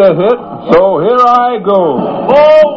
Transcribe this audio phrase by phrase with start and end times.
[0.00, 1.98] So here I go.
[2.26, 2.69] Ball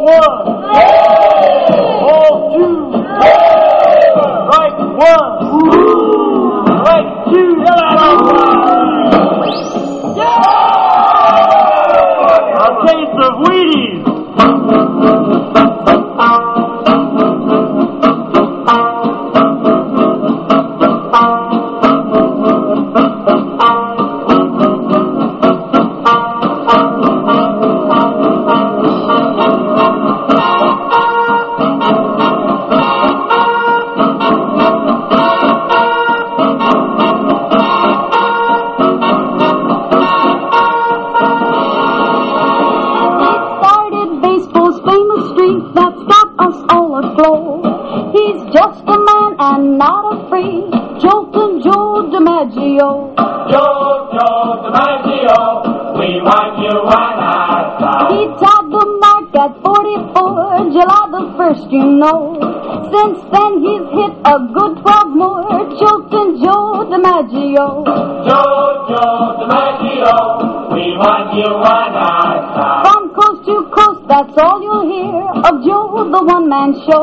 [76.82, 77.03] show.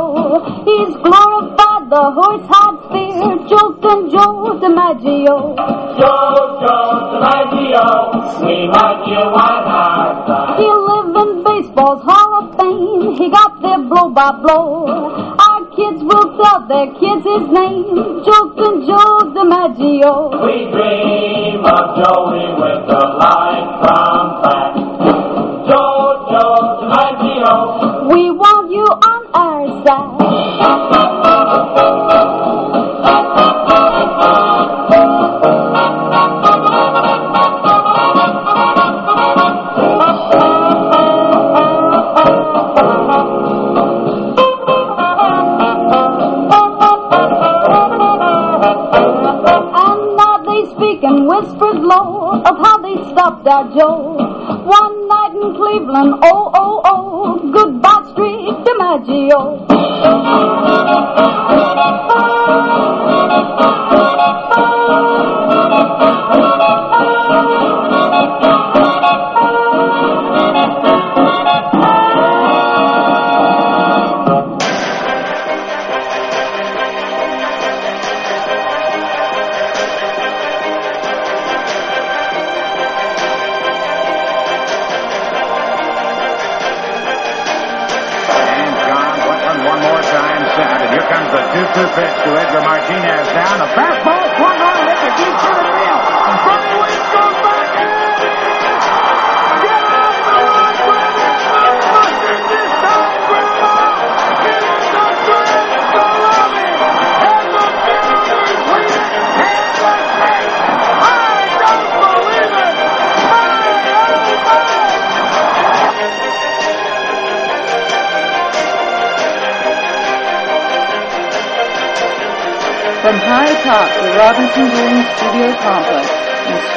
[51.93, 54.17] Of how they stopped our Joe.
[54.65, 59.67] One night in Cleveland, oh, oh, oh, goodbye Street DiMaggio.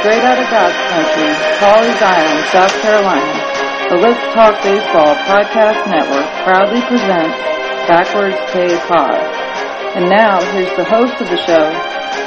[0.03, 1.31] Straight out of God's country,
[1.64, 3.40] Pawleys Island, South Carolina,
[3.88, 7.40] the Let's Talk Baseball Podcast Network proudly presents
[7.88, 9.16] Backwards K Pod.
[9.96, 11.72] And now, here's the host of the show,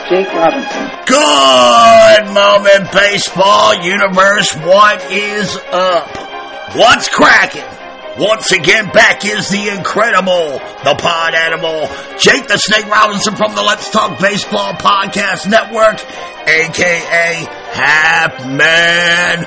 [0.09, 0.89] Jake Robinson.
[1.05, 4.57] Good moment, baseball universe.
[4.57, 6.09] What is up?
[6.77, 7.69] What's cracking?
[8.19, 11.87] Once again, back is the incredible, the pod animal,
[12.19, 16.01] Jake the Snake Robinson from the Let's Talk Baseball Podcast Network,
[16.49, 19.45] aka Half Man,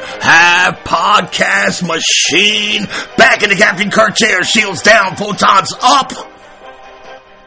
[0.86, 2.86] Podcast Machine,
[3.18, 6.12] back in the Captain Kirk chair, shields down, photons up,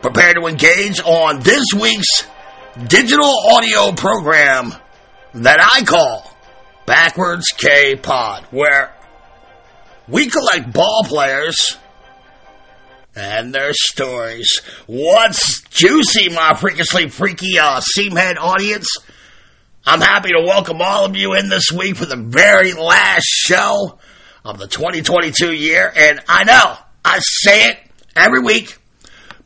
[0.00, 2.26] prepare to engage on this week's
[2.88, 4.74] digital audio program
[5.34, 6.28] that I call
[6.84, 8.92] Backwards K Pod, where
[10.08, 11.76] we collect ball players
[13.14, 14.62] and their stories.
[14.86, 18.88] What's juicy, my freakishly freaky uh, seamhead audience?
[19.84, 23.98] I'm happy to welcome all of you in this week for the very last show
[24.44, 25.92] of the 2022 year.
[25.94, 27.78] And I know I say it
[28.14, 28.78] every week,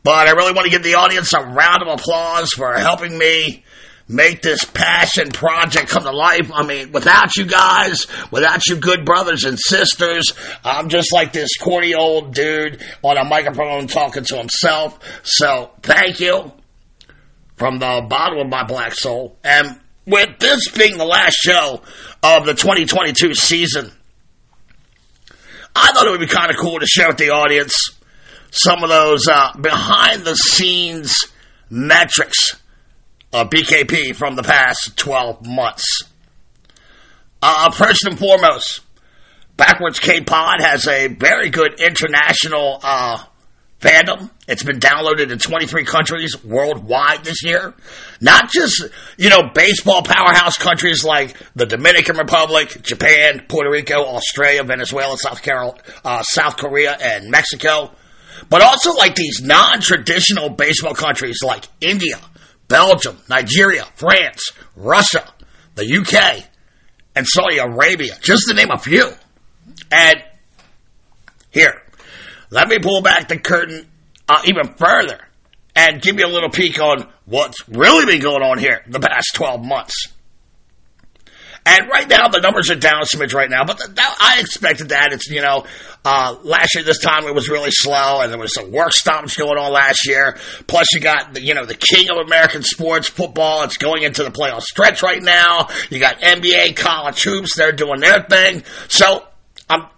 [0.03, 3.63] but I really want to give the audience a round of applause for helping me
[4.07, 6.51] make this passion project come to life.
[6.53, 11.57] I mean, without you guys, without you good brothers and sisters, I'm just like this
[11.57, 14.99] corny old dude on a microphone talking to himself.
[15.23, 16.51] So thank you
[17.55, 19.35] from the bottom of my black soul.
[19.43, 21.81] And with this being the last show
[22.23, 23.91] of the 2022 season,
[25.75, 27.91] I thought it would be kind of cool to share with the audience
[28.49, 31.13] some of those uh, behind the scenes
[31.69, 32.55] metrics
[33.33, 36.03] of BKP from the past 12 months.
[37.41, 38.79] Uh, first and foremost,
[39.57, 43.23] Backwards K Pod has a very good international uh,
[43.79, 44.29] fandom.
[44.47, 47.73] It's been downloaded in 23 countries worldwide this year.
[48.21, 48.83] Not just,
[49.17, 55.41] you know, baseball powerhouse countries like the Dominican Republic, Japan, Puerto Rico, Australia, Venezuela, South,
[55.41, 57.91] Carol, uh, South Korea, and Mexico,
[58.49, 62.19] but also like these non-traditional baseball countries like India,
[62.67, 65.27] Belgium, Nigeria, France, Russia,
[65.75, 66.43] the UK,
[67.15, 69.09] and Saudi Arabia, just to name a few.
[69.91, 70.23] And
[71.51, 71.81] here,
[72.49, 73.87] let me pull back the curtain
[74.27, 75.19] uh, even further
[75.75, 79.35] and give you a little peek on what's really been going on here the past
[79.35, 80.07] 12 months.
[81.67, 84.89] And right now, the numbers are down a smidge right now, but that, I expected
[84.89, 85.11] that.
[85.11, 85.65] It's, you know,
[86.05, 89.35] uh, last year this time it was really slow and there was some work stoppage
[89.35, 90.37] going on last year.
[90.67, 93.63] Plus you got, the, you know, the king of American sports, football.
[93.63, 95.67] It's going into the playoff stretch right now.
[95.89, 97.57] You got NBA, college hoops.
[97.57, 98.63] They're doing their thing.
[98.87, 99.27] So,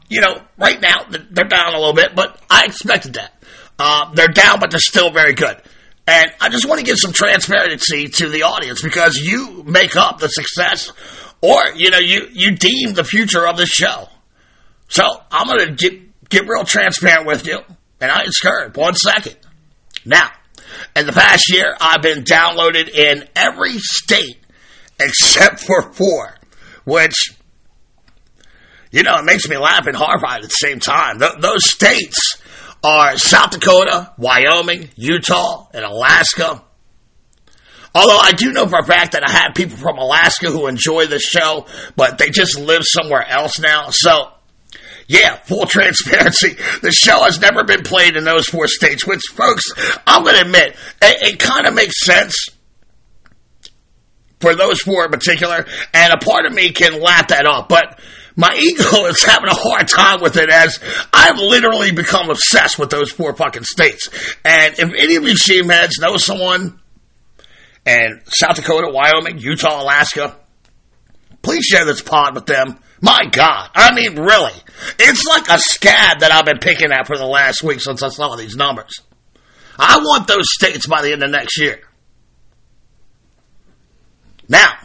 [0.09, 3.33] you know, right now they're down a little bit, but I expected that.
[3.77, 5.61] Uh, they're down, but they're still very good.
[6.05, 10.19] And I just want to give some transparency to the audience because you make up
[10.19, 10.91] the success
[11.41, 14.09] or, you know, you, you deem the future of this show.
[14.87, 17.59] So I'm going to get, get real transparent with you.
[18.01, 18.75] And I scared.
[18.75, 19.37] One second.
[20.03, 20.31] Now,
[20.95, 24.37] in the past year, I've been downloaded in every state
[24.99, 26.35] except for four,
[26.85, 27.35] which,
[28.91, 31.19] you know, it makes me laugh and horrified at the same time.
[31.19, 32.41] Th- those states
[32.83, 36.63] are South Dakota, Wyoming, Utah, and Alaska.
[37.93, 41.07] Although I do know for a fact that I have people from Alaska who enjoy
[41.07, 41.65] the show,
[41.95, 43.89] but they just live somewhere else now.
[43.89, 44.31] So,
[45.07, 46.55] yeah, full transparency.
[46.81, 49.63] The show has never been played in those four states, which, folks,
[50.05, 52.49] I'm going to admit, it, it kind of makes sense
[54.39, 57.99] for those four in particular, and a part of me can laugh that off, but
[58.39, 60.79] my ego is having a hard time with it as
[61.11, 64.07] I've literally become obsessed with those four fucking states.
[64.45, 66.79] And if any of you sheep heads know someone
[67.85, 70.37] in South Dakota, Wyoming, Utah, Alaska,
[71.41, 72.79] please share this pod with them.
[73.01, 73.71] My God.
[73.75, 74.53] I mean, really.
[74.97, 78.07] It's like a scab that I've been picking at for the last week since I
[78.07, 79.01] saw these numbers.
[79.77, 81.81] I want those states by the end of next year.
[84.47, 84.77] Now,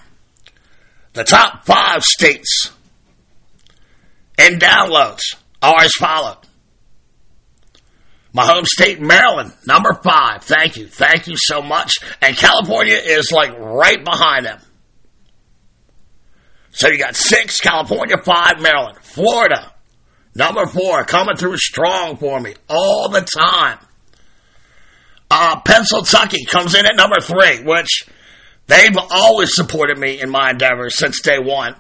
[1.13, 2.74] the top five states
[4.39, 5.23] in downloads
[5.63, 6.39] are as followed.
[8.33, 10.43] My home state, Maryland, number five.
[10.43, 10.89] Thank you.
[10.89, 11.95] Thank you so much.
[12.21, 14.61] And California is like right behind them.
[16.73, 18.99] So you got six, California, five, Maryland.
[19.03, 19.73] Florida,
[20.35, 23.79] number four, coming through strong for me all the time.
[25.31, 28.09] Uh, Pennsylvania comes in at number three, which
[28.67, 31.77] they've always supported me in my endeavors since day one.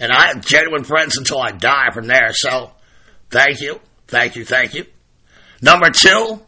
[0.00, 2.32] And I have genuine friends until I die from there.
[2.32, 2.72] So
[3.30, 3.80] thank you.
[4.08, 4.44] Thank you.
[4.44, 4.86] Thank you.
[5.62, 6.40] Number two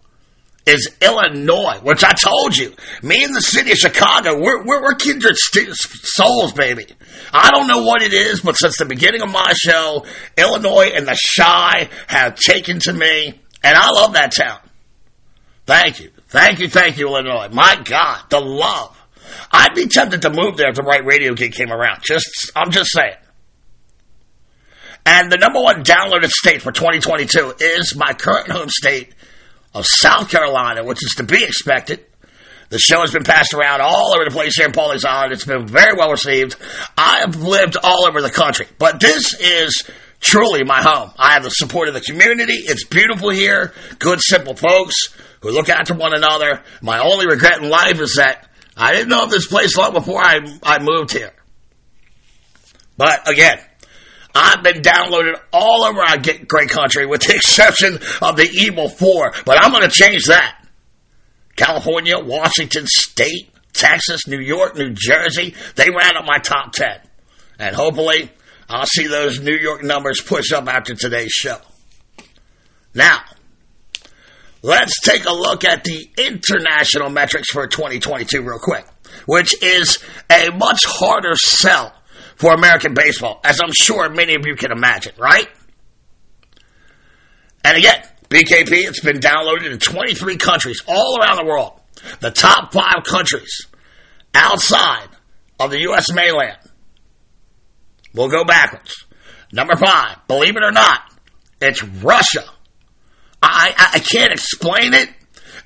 [0.66, 2.74] is Illinois, which I told you.
[3.02, 6.86] Me and the city of Chicago, we're, we're, we're kindred st- souls, baby.
[7.32, 10.04] I don't know what it is, but since the beginning of my show,
[10.36, 14.60] Illinois and the Chi have taken to me, and I love that town.
[15.64, 16.10] Thank you.
[16.28, 17.48] Thank you, thank you, Illinois.
[17.50, 18.94] My God, the love.
[19.50, 22.02] I'd be tempted to move there if the right radio gig came around.
[22.02, 23.16] Just, I'm just saying.
[25.08, 29.14] And the number one downloaded state for 2022 is my current home state
[29.72, 32.04] of South Carolina, which is to be expected.
[32.68, 35.32] The show has been passed around all over the place here in Pawleys Island.
[35.32, 36.56] It's been very well received.
[36.98, 39.88] I have lived all over the country, but this is
[40.20, 41.10] truly my home.
[41.16, 42.64] I have the support of the community.
[42.66, 43.72] It's beautiful here.
[43.98, 45.08] Good, simple folks
[45.40, 46.62] who look after one another.
[46.82, 48.46] My only regret in life is that
[48.76, 51.32] I didn't know of this place long before I, I moved here.
[52.98, 53.58] But again,
[54.38, 59.32] I've been downloaded all over our great country with the exception of the evil four,
[59.44, 60.64] but I'm going to change that.
[61.56, 66.88] California, Washington State, Texas, New York, New Jersey, they ran up my top 10.
[67.58, 68.30] And hopefully,
[68.68, 71.58] I'll see those New York numbers push up after today's show.
[72.94, 73.18] Now,
[74.62, 78.86] let's take a look at the international metrics for 2022 real quick,
[79.26, 79.98] which is
[80.30, 81.92] a much harder sell
[82.38, 85.48] for American baseball, as I'm sure many of you can imagine, right?
[87.64, 91.80] And again, BKP, it's been downloaded in 23 countries all around the world.
[92.20, 93.66] The top five countries
[94.32, 95.08] outside
[95.58, 96.12] of the U.S.
[96.12, 96.58] mainland.
[98.14, 99.04] We'll go backwards.
[99.52, 101.00] Number five, believe it or not,
[101.60, 102.44] It's Russia.
[103.42, 105.08] I, I, I can't explain it.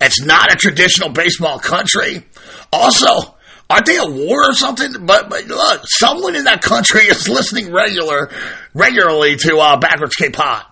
[0.00, 2.24] It's not a traditional baseball country.
[2.72, 3.36] Also,
[3.72, 5.06] aren't they a war or something?
[5.06, 8.30] But, but look, someone in that country is listening regular,
[8.74, 10.64] regularly to uh, Backwards K-Pod.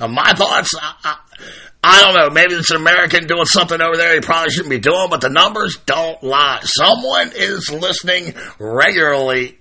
[0.00, 1.16] Uh, my thoughts, I, I,
[1.82, 2.30] I don't know.
[2.30, 5.28] Maybe it's an American doing something over there he probably shouldn't be doing, but the
[5.30, 6.60] numbers don't lie.
[6.62, 9.58] Someone is listening regularly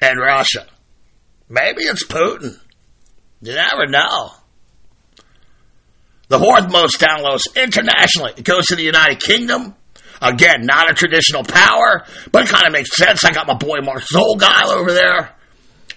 [0.00, 0.66] in Russia.
[1.48, 2.58] Maybe it's Putin.
[3.42, 4.30] You never know.
[6.28, 8.34] The fourth most downloads internationally.
[8.36, 9.74] It goes to the United Kingdom.
[10.20, 13.24] Again, not a traditional power, but it kind of makes sense.
[13.24, 15.34] I got my boy Mark Zolgile over there.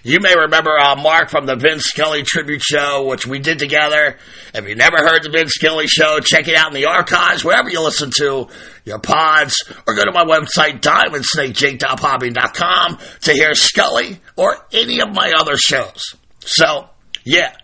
[0.06, 4.18] You may remember uh, Mark from the Vince Scully tribute show, which we did together.
[4.52, 7.70] If you never heard the Vince Scully show, check it out in the archives, wherever
[7.70, 8.48] you listen to
[8.84, 15.32] your pods, or go to my website, diamondsnakejake.podbean.com to hear Scully or any of my
[15.38, 16.16] other shows.
[16.40, 16.90] So,
[17.24, 17.56] yeah,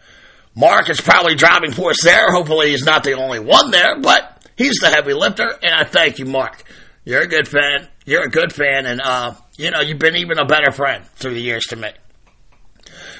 [0.55, 2.33] Mark is probably driving force there.
[2.33, 6.19] Hopefully he's not the only one there, but he's the heavy lifter, and I thank
[6.19, 6.64] you, Mark.
[7.05, 7.88] You're a good fan.
[8.05, 11.35] You're a good fan, and, uh, you know, you've been even a better friend through
[11.35, 11.88] the years to me.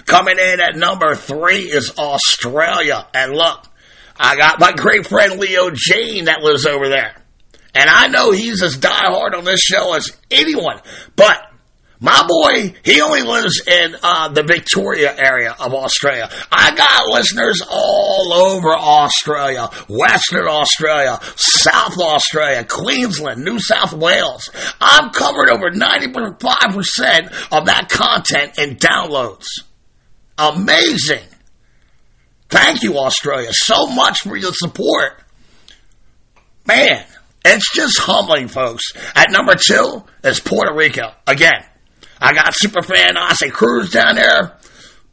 [0.05, 3.07] Coming in at number three is Australia.
[3.15, 3.65] And look,
[4.19, 7.15] I got my great friend Leo Jane that lives over there.
[7.75, 10.81] And I know he's as diehard on this show as anyone.
[11.17, 11.41] But
[12.03, 16.31] my boy, he only lives in uh, the Victoria area of Australia.
[16.51, 24.49] I got listeners all over Australia, Western Australia, South Australia, Queensland, New South Wales.
[24.81, 29.47] I've covered over 95% of that content in downloads.
[30.39, 31.25] Amazing.
[32.49, 35.23] Thank you, Australia, so much for your support.
[36.67, 37.05] Man,
[37.45, 38.85] it's just humbling, folks.
[39.15, 41.13] At number two is Puerto Rico.
[41.27, 41.65] Again,
[42.21, 44.57] I got superfan Ozzy Cruz down there,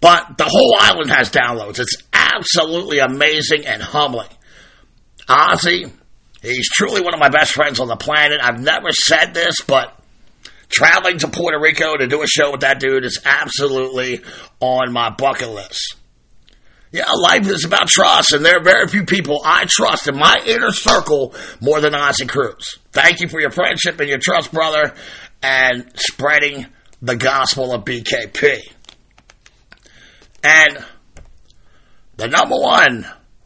[0.02, 1.80] but the whole island has downloads.
[1.80, 4.30] It's absolutely amazing and humbling.
[5.30, 5.92] Ozzy,
[6.42, 8.40] he's truly one of my best friends on the planet.
[8.42, 9.98] I've never said this, but
[10.70, 14.22] traveling to Puerto Rico to do a show with that dude is absolutely
[14.60, 15.96] on my bucket list.
[16.92, 20.42] Yeah, life is about trust, and there are very few people I trust in my
[20.46, 22.80] inner circle more than Ozzy Cruz.
[22.92, 24.94] Thank you for your friendship and your trust, brother,
[25.44, 26.66] and spreading
[27.02, 28.74] the gospel of BKP.
[30.44, 30.86] And
[32.18, 33.06] the number one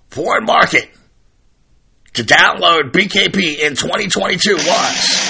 [0.10, 0.90] foreign market
[2.14, 5.22] to download BKP in 2022 was.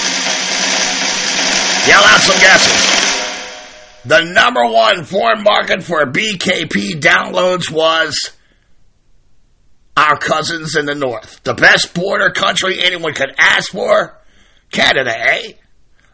[1.86, 2.92] Yell out some guesses.
[4.04, 8.32] The number one foreign market for BKP downloads was
[9.96, 11.42] our cousins in the north.
[11.44, 14.18] The best border country anyone could ask for?
[14.70, 15.52] Canada, eh?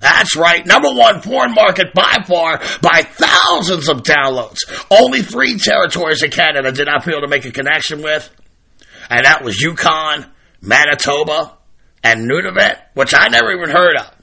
[0.00, 0.64] That's right.
[0.64, 4.58] Number one foreign market by far by thousands of downloads.
[4.90, 8.28] Only three territories in Canada did I feel to make a connection with.
[9.10, 10.26] And that was Yukon,
[10.60, 11.56] Manitoba,
[12.04, 14.14] and Nunavut, which I never even heard of.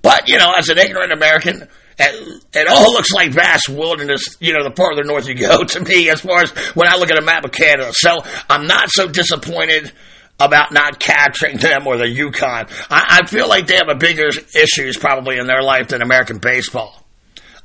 [0.00, 1.68] But, you know, as an ignorant American,
[1.98, 5.80] it, it all looks like vast wilderness, you know, the farther north you go to
[5.80, 7.90] me as far as when I look at a map of Canada.
[7.92, 8.18] So
[8.48, 9.92] I'm not so disappointed
[10.38, 12.66] about not capturing them or the Yukon.
[12.90, 16.38] I, I feel like they have a bigger issues probably in their life than American
[16.38, 17.04] baseball.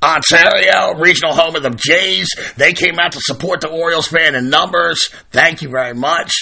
[0.01, 4.49] Ontario, regional home of the Jays, they came out to support the Orioles fan in
[4.49, 5.09] numbers.
[5.31, 6.33] Thank you very much.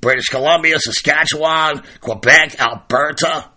[0.00, 3.50] British Columbia, Saskatchewan, Quebec, Alberta,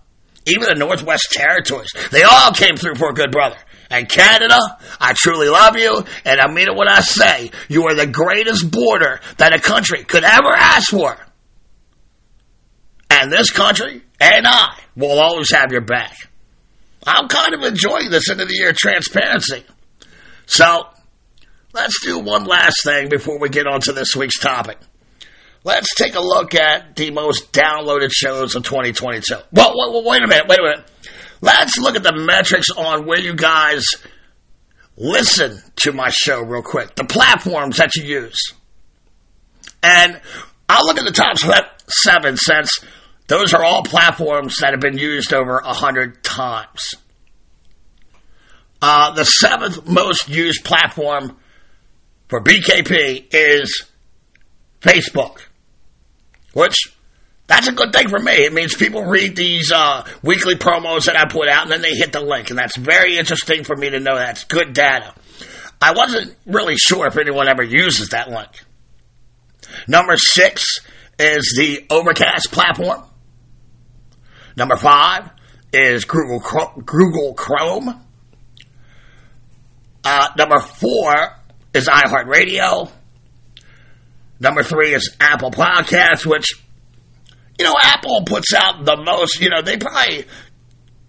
[0.46, 1.94] even the Northwest Territories.
[2.12, 3.56] They all came through for a good brother.
[3.90, 4.58] And Canada,
[5.00, 8.70] I truly love you, and I mean it when I say you are the greatest
[8.70, 11.16] border that a country could ever ask for.
[13.14, 16.16] And this country and I will always have your back.
[17.06, 19.64] I'm kind of enjoying this end of the year transparency.
[20.48, 20.88] So,
[21.74, 24.80] let's do one last thing before we get on to this week's topic.
[25.64, 29.36] Let's take a look at the most downloaded shows of 2022.
[29.52, 30.92] Well, wait, wait a minute, wait a minute.
[31.40, 33.86] Let's look at the metrics on where you guys
[34.98, 36.96] listen to my show real quick.
[36.96, 38.54] The platforms that you use.
[39.84, 40.20] And
[40.68, 41.38] I'll look at the top
[41.88, 42.80] seven since
[43.34, 46.94] those are all platforms that have been used over a hundred times.
[48.80, 51.36] Uh, the seventh most used platform
[52.28, 53.86] for BKP is
[54.82, 55.40] Facebook,
[56.54, 56.76] which
[57.48, 58.34] that's a good thing for me.
[58.34, 61.96] It means people read these uh, weekly promos that I put out and then they
[61.96, 64.16] hit the link, and that's very interesting for me to know.
[64.16, 65.12] That's good data.
[65.82, 68.52] I wasn't really sure if anyone ever uses that link.
[69.88, 70.82] Number six
[71.18, 73.06] is the Overcast platform.
[74.56, 75.30] Number five
[75.72, 76.40] is Google
[76.86, 78.02] Google Chrome.
[80.04, 81.30] Uh, number four
[81.74, 82.92] is iHeartRadio.
[84.40, 86.62] Number three is Apple Podcasts, which,
[87.58, 90.26] you know, Apple puts out the most, you know, they probably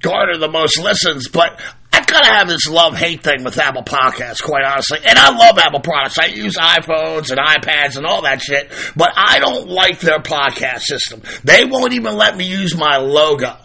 [0.00, 1.60] garner the most listens, but
[2.04, 4.98] I kind of have this love hate thing with Apple Podcasts, quite honestly.
[5.06, 6.18] And I love Apple products.
[6.18, 10.82] I use iPhones and iPads and all that shit, but I don't like their podcast
[10.82, 11.22] system.
[11.44, 13.56] They won't even let me use my logo.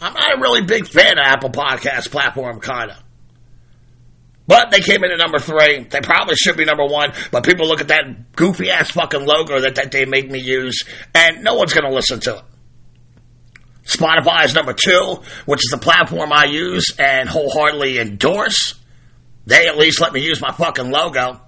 [0.00, 3.02] I'm not a really big fan of Apple Podcast platform, kind of.
[4.46, 5.84] But they came in at number three.
[5.84, 9.60] They probably should be number one, but people look at that goofy ass fucking logo
[9.60, 12.42] that, that they make me use, and no one's going to listen to it.
[13.90, 18.74] Spotify is number two, which is the platform I use and wholeheartedly endorse.
[19.46, 21.40] They at least let me use my fucking logo.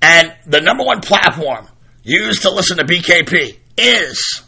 [0.00, 1.68] And the number one platform
[2.02, 4.42] used to listen to BKP is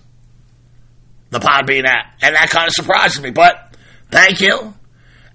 [1.31, 2.15] the Podbean app.
[2.23, 3.77] And that kind of surprises me, but
[4.11, 4.75] thank you.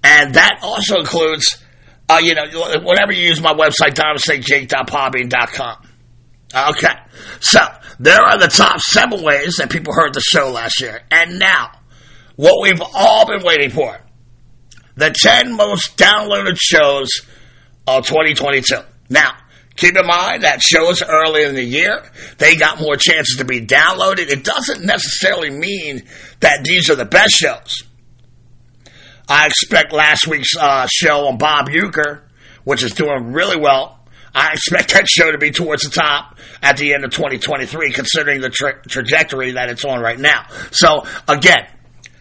[0.03, 1.63] And that also includes,
[2.09, 2.43] uh, you know,
[2.83, 5.88] whenever you use my website, DiamondSnakeJake.podbean.com.
[6.53, 6.93] Okay.
[7.41, 7.59] So,
[7.99, 11.01] there are the top seven ways that people heard the show last year.
[11.11, 11.71] And now,
[12.35, 13.99] what we've all been waiting for.
[14.95, 17.09] The 10 most downloaded shows
[17.87, 18.77] of 2022.
[19.09, 19.31] Now,
[19.75, 22.03] keep in mind that shows early in the year,
[22.37, 24.29] they got more chances to be downloaded.
[24.29, 26.03] It doesn't necessarily mean
[26.39, 27.83] that these are the best shows.
[29.27, 32.23] I expect last week's uh, show on Bob Uecker,
[32.63, 33.98] which is doing really well,
[34.33, 38.41] I expect that show to be towards the top at the end of 2023, considering
[38.41, 40.47] the tra- trajectory that it's on right now.
[40.71, 41.67] So, again,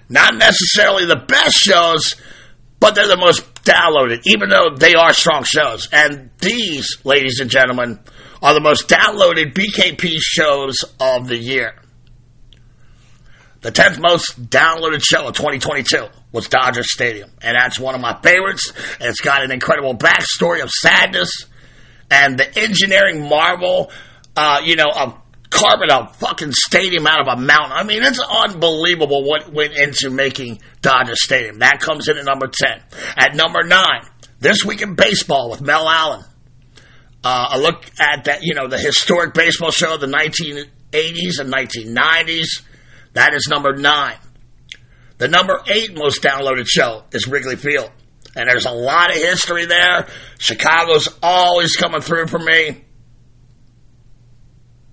[0.08, 2.14] not necessarily the best shows,
[2.80, 5.88] but they're the most downloaded, even though they are strong shows.
[5.92, 7.98] And these, ladies and gentlemen,
[8.42, 11.74] are the most downloaded BKP shows of the year.
[13.60, 17.30] The 10th most downloaded show of 2022 was Dodger Stadium.
[17.42, 18.72] And that's one of my favorites.
[19.00, 21.30] It's got an incredible backstory of sadness
[22.10, 23.90] and the engineering marvel,
[24.36, 25.14] uh, you know, of
[25.50, 27.72] carving a fucking stadium out of a mountain.
[27.72, 31.60] I mean, it's unbelievable what went into making Dodger Stadium.
[31.60, 32.82] That comes in at number 10.
[33.16, 33.82] At number 9,
[34.40, 36.24] This Week in Baseball with Mel Allen.
[37.24, 41.52] Uh, a look at that, you know, the historic baseball show of the 1980s and
[41.52, 42.62] 1990s.
[43.14, 44.16] That is number 9.
[45.18, 47.90] The number 8 most downloaded show is Wrigley Field.
[48.38, 50.06] And there's a lot of history there.
[50.38, 52.84] Chicago's always coming through for me.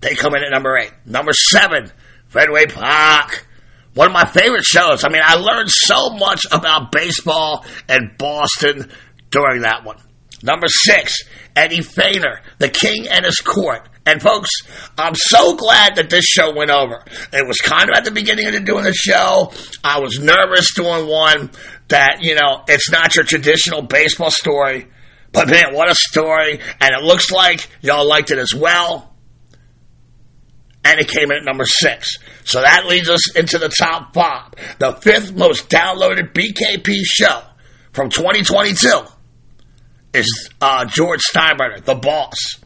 [0.01, 0.91] They come in at number eight.
[1.05, 1.91] Number seven,
[2.27, 3.47] Fenway Park.
[3.93, 5.03] One of my favorite shows.
[5.03, 8.91] I mean, I learned so much about baseball and Boston
[9.29, 9.97] during that one.
[10.41, 11.23] Number six,
[11.55, 13.87] Eddie Feigner, the king and his court.
[14.05, 14.49] And folks,
[14.97, 17.03] I'm so glad that this show went over.
[17.33, 19.51] It was kind of at the beginning of doing the show.
[19.83, 21.49] I was nervous doing one
[21.89, 24.87] that, you know, it's not your traditional baseball story.
[25.31, 26.59] But man, what a story.
[26.79, 29.13] And it looks like y'all liked it as well.
[30.83, 32.17] And it came in at number six.
[32.43, 34.51] So that leads us into the top five.
[34.77, 37.41] The fifth most downloaded BKP show
[37.91, 39.01] from 2022
[40.13, 42.59] is uh, George Steinbrenner, The Boss.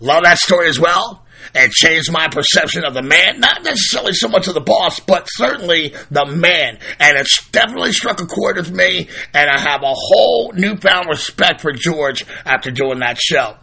[0.00, 1.23] Love that story as well.
[1.54, 3.38] It changed my perception of the man.
[3.38, 6.78] Not necessarily so much of the boss, but certainly the man.
[6.98, 9.08] And it's definitely struck a chord with me.
[9.32, 13.56] And I have a whole newfound respect for George after doing that show.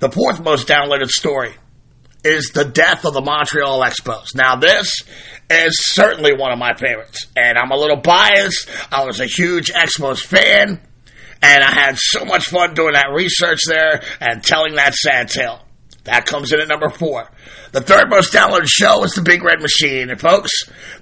[0.00, 1.54] The fourth most downloaded story
[2.24, 4.34] is the death of the Montreal Expos.
[4.34, 5.02] Now, this
[5.48, 7.26] is certainly one of my favorites.
[7.36, 8.68] And I'm a little biased.
[8.92, 10.80] I was a huge Expos fan.
[11.42, 15.65] And I had so much fun doing that research there and telling that sad tale.
[16.06, 17.28] That comes in at number four.
[17.72, 20.08] The third most downloaded show is The Big Red Machine.
[20.08, 20.52] And folks,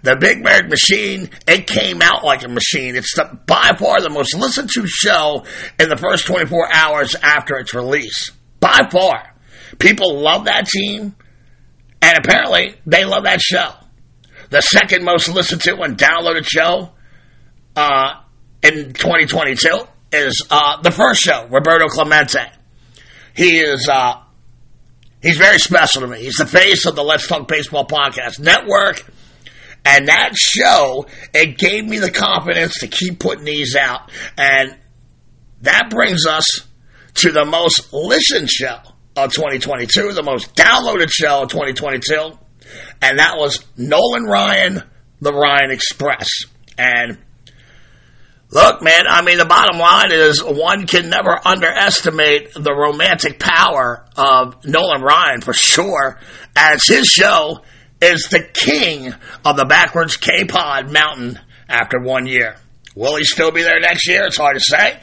[0.03, 2.97] The Big Red Machine, it came out like a machine.
[2.97, 5.45] It's the, by far the most listened to show
[5.79, 8.31] in the first 24 hours after its release.
[8.61, 9.35] By far.
[9.79, 11.15] People love that team,
[12.01, 13.73] and apparently they love that show.
[14.49, 16.93] The second most listened to and downloaded show
[17.77, 18.21] uh,
[18.63, 19.81] in 2022
[20.13, 22.47] is uh, the first show, Roberto Clemente.
[23.37, 24.24] He is uh,
[25.25, 26.21] he's very special to me.
[26.21, 29.05] He's the face of the Let's Talk Baseball podcast network.
[29.85, 34.11] And that show, it gave me the confidence to keep putting these out.
[34.39, 34.77] And
[35.63, 36.47] that brings us
[37.15, 38.79] to the most listened show
[39.17, 42.39] of 2022, the most downloaded show of 2022.
[43.03, 44.83] And that was Nolan Ryan,
[45.21, 46.29] The Ryan Express.
[46.79, 47.19] And
[48.55, 54.05] Look, man, I mean, the bottom line is one can never underestimate the romantic power
[54.17, 56.21] of Nolan Ryan for sure,
[56.55, 57.63] as his show
[58.01, 59.13] is the king
[59.45, 62.57] of the backwards K-Pod mountain after one year.
[62.95, 64.25] Will he still be there next year?
[64.25, 65.01] It's hard to say.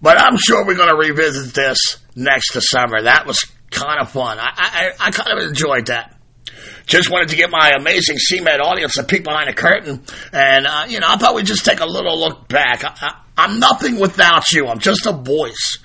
[0.00, 3.02] But I'm sure we're going to revisit this next December.
[3.02, 4.38] That was kind of fun.
[4.38, 6.16] I, I, I kind of enjoyed that.
[6.90, 10.02] Just wanted to get my amazing seamhead audience a peek behind the curtain.
[10.32, 12.84] And, uh, you know, I thought we'd just take a little look back.
[12.84, 14.66] I, I, I'm nothing without you.
[14.66, 15.78] I'm just a voice.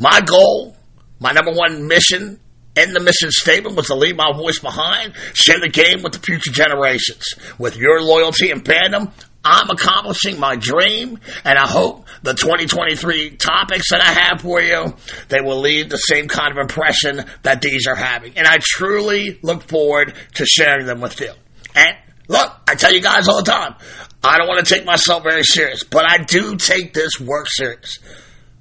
[0.00, 0.76] My goal,
[1.20, 2.40] my number one mission
[2.76, 6.18] in the mission statement was to leave my voice behind, share the game with the
[6.18, 7.22] future generations.
[7.56, 9.12] With your loyalty and fandom,
[9.44, 14.94] I'm accomplishing my dream, and I hope the 2023 topics that I have for you,
[15.28, 18.38] they will leave the same kind of impression that these are having.
[18.38, 21.32] And I truly look forward to sharing them with you.
[21.74, 21.96] And
[22.28, 23.74] look, I tell you guys all the time,
[24.22, 27.98] I don't want to take myself very serious, but I do take this work serious.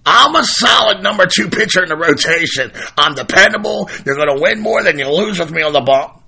[0.06, 2.74] I'm a solid number two pitcher in the rotation.
[2.98, 3.90] I'm dependable.
[4.06, 6.23] You're going to win more than you lose with me on the bump.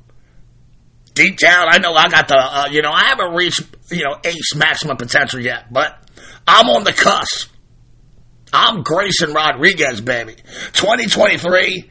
[1.15, 4.17] Deep down, I know I got the, uh, you know, I haven't reached, you know,
[4.23, 5.97] ace maximum potential yet, but
[6.45, 7.51] I'm on the cusp.
[8.51, 10.36] I'm Grayson Rodriguez, baby.
[10.73, 11.89] 2023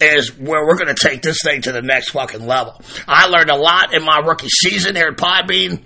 [0.00, 2.80] is where we're going to take this thing to the next fucking level.
[3.06, 5.82] I learned a lot in my rookie season here at Podbean,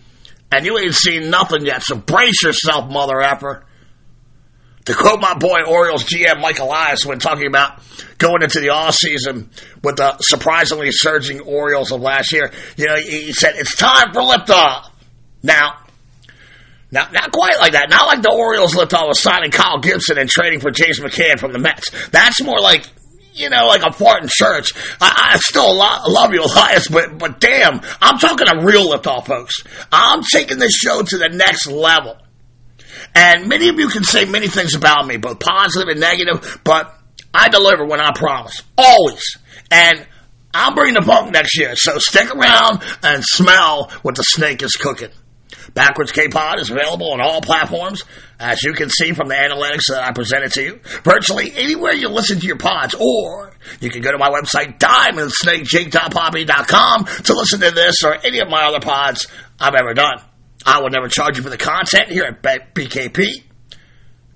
[0.53, 3.65] and you ain't seen nothing yet, so brace yourself, mother effer.
[4.87, 7.81] To quote my boy Orioles GM Mike Elias when talking about
[8.19, 9.51] going into the off season
[9.83, 14.23] with the surprisingly surging Orioles of last year, you know, he said it's time for
[14.23, 14.89] liftoff.
[15.43, 15.79] Now,
[16.91, 17.91] now, not quite like that.
[17.91, 21.53] Not like the Orioles liftoff with signing Kyle Gibson and trading for James McCann from
[21.53, 22.09] the Mets.
[22.11, 22.87] That's more like
[23.37, 24.73] you know, like a fart in church.
[25.01, 29.27] I, I still lo- love you, Elias, but but damn, I'm talking a real liftoff,
[29.27, 29.63] folks.
[29.93, 32.17] I'm taking this show to the next level.
[33.15, 36.95] And many of you can say many things about me, both positive and negative, but
[37.33, 38.61] I deliver when I promise.
[38.77, 39.23] Always.
[39.71, 40.05] And
[40.55, 44.73] I'll bring the funk next year, so stick around and smell what the snake is
[44.73, 45.11] cooking.
[45.75, 48.03] Backwards K-Pod is available on all platforms,
[48.41, 50.81] as you can see from the analytics that I presented to you.
[51.05, 57.05] Virtually anywhere you listen to your pods, or you can go to my website, diamondsnakejake.podbean.com
[57.25, 59.27] to listen to this or any of my other pods
[59.61, 60.23] I've ever done.
[60.67, 63.45] I will never charge you for the content here at BKP.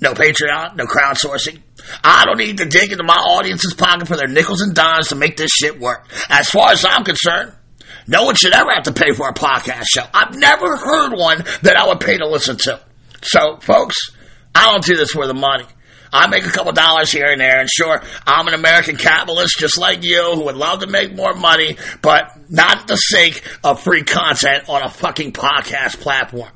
[0.01, 1.61] No Patreon, no crowdsourcing.
[2.03, 5.17] I don't need to dig into my audience's pocket for their nickels and dimes to
[5.17, 6.09] make this shit work.
[6.31, 7.53] As far as I'm concerned,
[8.07, 10.05] no one should ever have to pay for a podcast show.
[10.15, 12.81] I've never heard one that I would pay to listen to.
[13.23, 13.97] So, folks,
[14.55, 15.67] I don't do this for the money.
[16.13, 19.79] I make a couple dollars here and there, and sure, I'm an American capitalist just
[19.79, 24.03] like you who would love to make more money, but not the sake of free
[24.03, 26.51] content on a fucking podcast platform.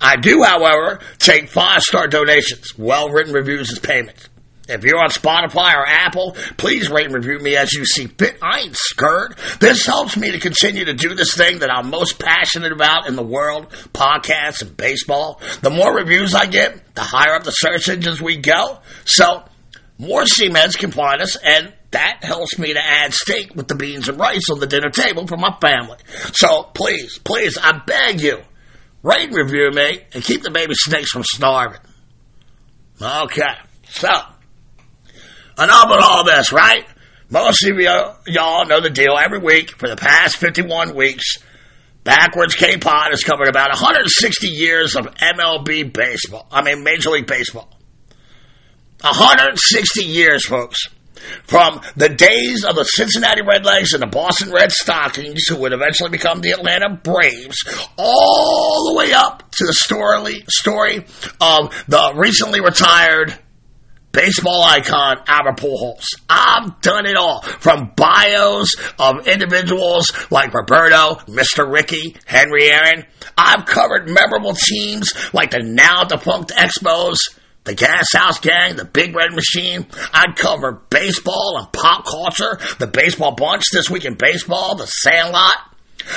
[0.00, 4.29] I do, however, take five star donations, well written reviews as payments.
[4.70, 8.38] If you're on Spotify or Apple, please rate and review me as you see fit.
[8.40, 9.36] I ain't scared.
[9.58, 13.16] This helps me to continue to do this thing that I'm most passionate about in
[13.16, 15.40] the world, podcasts and baseball.
[15.60, 18.78] The more reviews I get, the higher up the search engines we go.
[19.04, 19.44] So,
[19.98, 24.08] more seamheads can find us, and that helps me to add steak with the beans
[24.08, 25.98] and rice on the dinner table for my family.
[26.32, 28.38] So, please, please, I beg you,
[29.02, 31.80] rate and review me, and keep the baby snakes from starving.
[33.02, 33.54] Okay,
[33.88, 34.08] so
[35.60, 36.86] enough of all this, right?
[37.28, 39.16] Most of y'all know the deal.
[39.16, 41.38] Every week for the past 51 weeks,
[42.02, 46.46] Backwards K-Pod has covered about 160 years of MLB baseball.
[46.50, 47.68] I mean, Major League Baseball.
[49.02, 50.88] 160 years, folks.
[51.44, 56.08] From the days of the Cincinnati Redlegs and the Boston Red Stockings, who would eventually
[56.08, 57.62] become the Atlanta Braves,
[57.98, 61.04] all the way up to the story, story
[61.40, 63.38] of the recently retired
[64.12, 66.04] baseball icon Albert Pujols.
[66.28, 71.70] I've done it all from bios of individuals like Roberto, Mr.
[71.70, 73.04] Ricky, Henry Aaron.
[73.36, 77.16] I've covered memorable teams like the now defunct Expos,
[77.64, 79.86] the Gas House Gang, the Big Red Machine.
[80.12, 85.54] I'd cover baseball and pop culture, the baseball bunch this week in baseball, the Sandlot.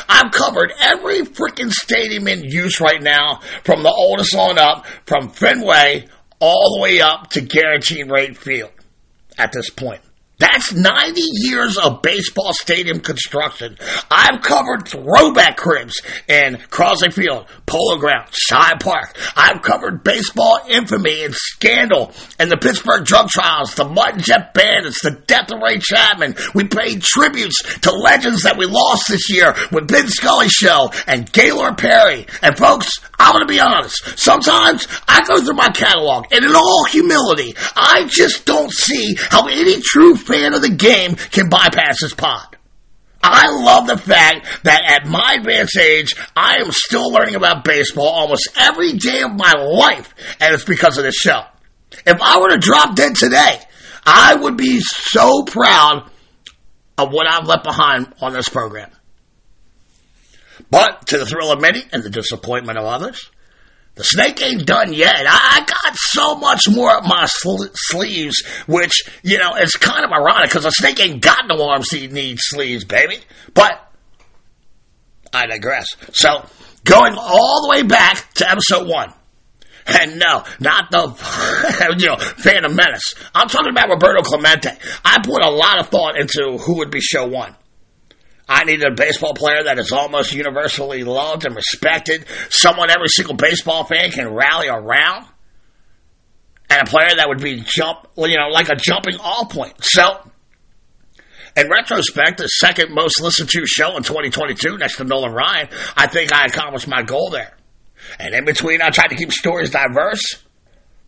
[0.08, 5.30] I've covered every freaking stadium in use right now, from the oldest on up, from
[5.30, 6.08] Fenway
[6.44, 8.72] all the way up to guaranteed rate field
[9.38, 10.02] at this point.
[10.44, 13.78] That's 90 years of baseball stadium construction.
[14.12, 19.18] I've covered throwback cribs in Crosley Field, Polo Ground, Shibe Park.
[19.38, 24.54] I've covered baseball infamy and scandal and the Pittsburgh drug trials, the Mud and Jet
[24.54, 26.36] Bandits, the death of Ray Chapman.
[26.54, 31.32] We paid tributes to legends that we lost this year with Vin Scully Show and
[31.32, 32.28] Gaylord Perry.
[32.42, 34.20] And folks, I'm going to be honest.
[34.20, 39.48] Sometimes I go through my catalog and in all humility, I just don't see how
[39.48, 42.58] any true fan of the game can bypass this pod.
[43.22, 48.08] I love the fact that at my advanced age, I am still learning about baseball
[48.08, 51.44] almost every day of my life, and it's because of this show.
[52.06, 53.60] If I were to drop dead today,
[54.06, 56.10] I would be so proud
[56.98, 58.92] of what I've left behind on this program.
[60.70, 63.30] But to the thrill of many and the disappointment of others,
[63.96, 65.24] the snake ain't done yet.
[65.28, 70.12] I got so much more up my sl- sleeves, which, you know, it's kind of
[70.12, 73.18] ironic because the snake ain't got no arms he needs sleeves, baby.
[73.54, 73.80] But
[75.32, 75.86] I digress.
[76.14, 76.46] So,
[76.84, 79.14] going all the way back to episode one.
[79.86, 83.16] And no, not the, you know, Phantom Menace.
[83.36, 84.70] I'm talking about Roberto Clemente.
[85.04, 87.56] I put a lot of thought into who would be show one.
[88.48, 93.36] I needed a baseball player that is almost universally loved and respected, someone every single
[93.36, 95.28] baseball fan can rally around,
[96.70, 99.76] and a player that would be jump, you know, like a jumping all point.
[99.82, 100.30] So,
[101.56, 106.08] in retrospect, the second most listened to show in 2022 next to Nolan Ryan, I
[106.08, 107.56] think I accomplished my goal there.
[108.20, 110.44] And in between, I tried to keep stories diverse,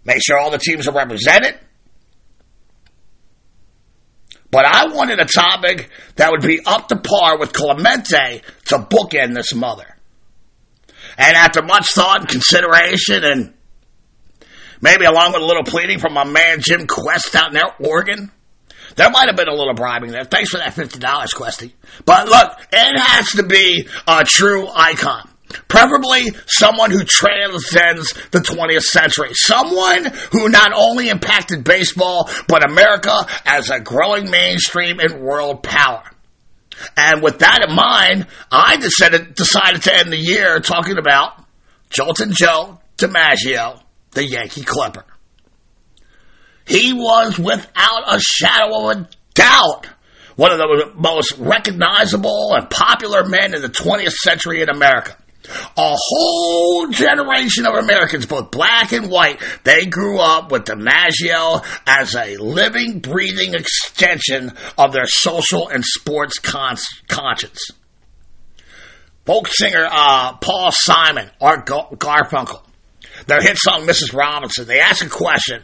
[0.06, 1.60] make sure all the teams are represented,
[4.56, 9.36] but I wanted a topic that would be up to par with Clemente to bookend
[9.36, 9.98] this mother.
[11.18, 13.54] And after much thought and consideration, and
[14.80, 18.32] maybe along with a little pleading from my man Jim Quest out in Oregon,
[18.96, 20.24] there might have been a little bribing there.
[20.24, 21.74] Thanks for that $50, Questy.
[22.06, 25.30] But look, it has to be a true icon.
[25.68, 29.30] Preferably someone who transcends the 20th century.
[29.34, 36.04] Someone who not only impacted baseball, but America as a growing mainstream and world power.
[36.98, 41.44] And with that in mind, I decided, decided to end the year talking about
[41.90, 45.06] Joltin' Joe DiMaggio, the Yankee Clipper.
[46.66, 49.88] He was without a shadow of a doubt
[50.36, 55.16] one of the most recognizable and popular men in the 20th century in America.
[55.78, 62.16] A whole generation of Americans, both black and white, they grew up with DiMaggio as
[62.16, 66.78] a living, breathing extension of their social and sports con-
[67.08, 67.72] conscience.
[69.26, 72.62] Folk singer uh, Paul Simon, Art Garfunkel,
[73.28, 74.14] their hit song Mrs.
[74.14, 75.64] Robinson, they ask a question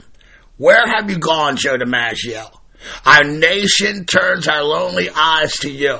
[0.57, 2.57] Where have you gone, Joe DiMaggio?
[3.05, 5.99] Our nation turns our lonely eyes to you.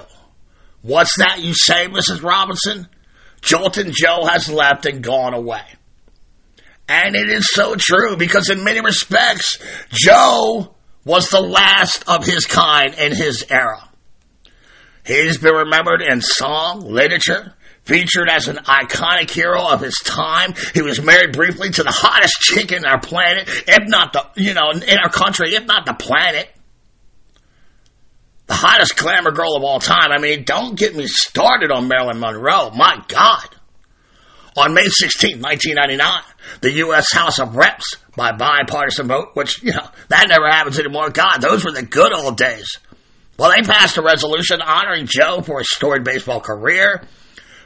[0.81, 2.23] What's that you say, Mrs.
[2.23, 2.87] Robinson?
[3.41, 5.63] Joltin' Joe has left and gone away.
[6.87, 10.75] And it is so true because, in many respects, Joe
[11.05, 13.89] was the last of his kind in his era.
[15.05, 20.53] He's been remembered in song, literature, featured as an iconic hero of his time.
[20.73, 24.53] He was married briefly to the hottest chick in our planet, if not the, you
[24.53, 26.49] know, in our country, if not the planet.
[28.51, 30.11] The hottest glamour girl of all time.
[30.11, 32.69] I mean, don't get me started on Marilyn Monroe.
[32.71, 33.47] My God.
[34.57, 36.21] On May 16, 1999,
[36.59, 37.13] the U.S.
[37.13, 41.11] House of Reps, by bipartisan vote, which, you know, that never happens anymore.
[41.11, 42.77] God, those were the good old days.
[43.39, 47.07] Well, they passed a resolution honoring Joe for his storied baseball career,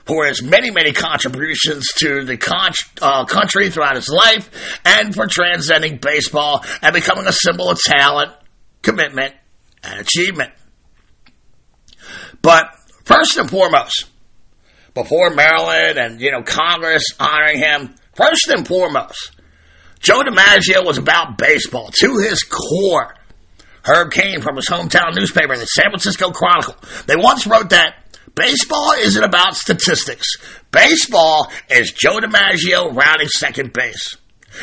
[0.06, 5.26] for his many, many contributions to the con- uh, country throughout his life, and for
[5.26, 8.34] transcending baseball and becoming a symbol of talent,
[8.84, 9.34] commitment,
[9.84, 10.52] and achievement.
[12.46, 14.06] But first and foremost,
[14.94, 19.32] before Marilyn and, you know, Congress honoring him, first and foremost,
[20.00, 23.16] Joe DiMaggio was about baseball to his core.
[23.84, 26.76] Herb Caen from his hometown newspaper, the San Francisco Chronicle,
[27.08, 27.96] they once wrote that
[28.36, 30.38] baseball isn't about statistics.
[30.70, 34.18] Baseball is Joe DiMaggio rounding second base.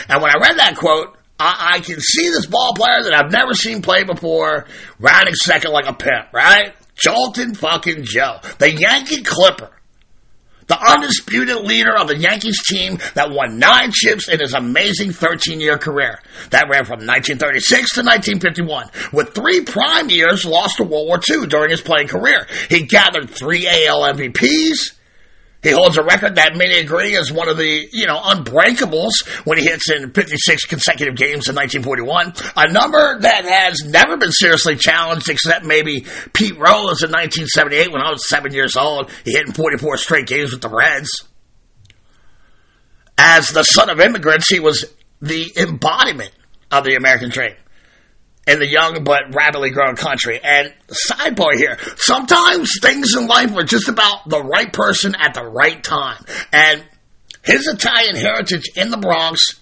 [0.08, 3.32] And when I read that quote, I, I can see this ball player that I've
[3.32, 4.66] never seen play before
[5.00, 6.76] rounding second like a pimp, right?
[7.04, 9.70] Joltin' fucking Joe, the Yankee Clipper,
[10.66, 15.60] the undisputed leader of the Yankees team that won nine chips in his amazing 13
[15.60, 16.20] year career.
[16.50, 21.46] That ran from 1936 to 1951, with three prime years lost to World War II
[21.46, 22.46] during his playing career.
[22.68, 24.92] He gathered three AL MVPs,
[25.62, 29.58] he holds a record that many agree is one of the, you know, unbreakables when
[29.58, 32.34] he hits in 56 consecutive games in 1941.
[32.56, 38.02] A number that has never been seriously challenged except maybe Pete Rose in 1978 when
[38.02, 39.10] I was seven years old.
[39.24, 41.10] He hit in 44 straight games with the Reds.
[43.16, 44.84] As the son of immigrants, he was
[45.20, 46.32] the embodiment
[46.72, 47.54] of the American dream
[48.46, 50.40] in the young but rapidly growing country.
[50.42, 55.44] And sidebar here, sometimes things in life are just about the right person at the
[55.44, 56.24] right time.
[56.52, 56.84] And
[57.42, 59.60] his Italian heritage in the Bronx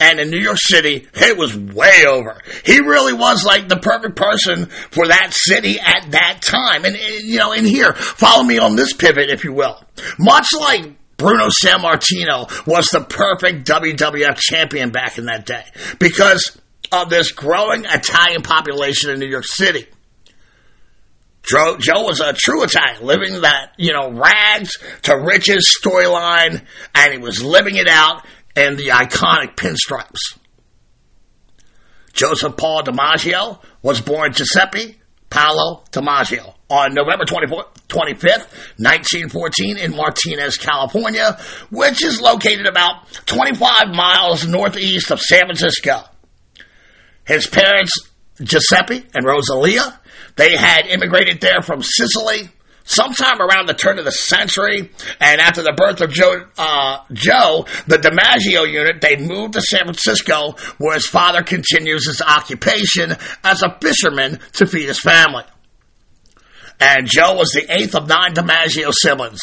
[0.00, 2.40] and in New York City, it was way over.
[2.64, 6.84] He really was like the perfect person for that city at that time.
[6.84, 9.80] And, and you know, in here, follow me on this pivot, if you will.
[10.18, 15.64] Much like Bruno Sammartino was the perfect WWF champion back in that day
[16.00, 16.60] because
[16.92, 19.86] of this growing Italian population in New York City.
[21.42, 27.12] Joe, Joe was a true Italian, living that, you know, rags to riches storyline, and
[27.12, 28.24] he was living it out
[28.54, 30.38] in the iconic pinstripes.
[32.12, 35.00] Joseph Paul DiMaggio was born Giuseppe
[35.30, 41.38] Paolo DiMaggio on November 24, 25th, 1914 in Martinez, California,
[41.70, 46.04] which is located about 25 miles northeast of San Francisco.
[47.26, 47.92] His parents,
[48.42, 50.00] Giuseppe and Rosalia,
[50.36, 52.50] they had immigrated there from Sicily
[52.84, 54.90] sometime around the turn of the century.
[55.20, 59.84] And after the birth of Joe, uh, Joe, the DiMaggio unit, they moved to San
[59.84, 65.44] Francisco where his father continues his occupation as a fisherman to feed his family.
[66.80, 69.40] And Joe was the eighth of nine DiMaggio siblings.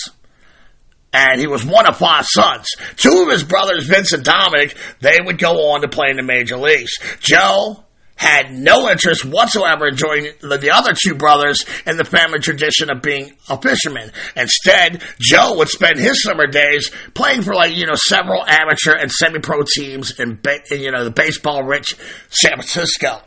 [1.11, 2.67] And he was one of five sons.
[2.95, 6.23] Two of his brothers, Vince and Dominic, they would go on to play in the
[6.23, 6.91] major leagues.
[7.19, 7.83] Joe
[8.15, 13.01] had no interest whatsoever in joining the other two brothers in the family tradition of
[13.01, 14.11] being a fisherman.
[14.35, 19.09] Instead, Joe would spend his summer days playing for like, you know, several amateur and
[19.09, 20.37] semi-pro teams in,
[20.69, 21.95] you know, the baseball-rich
[22.29, 23.21] San Francisco.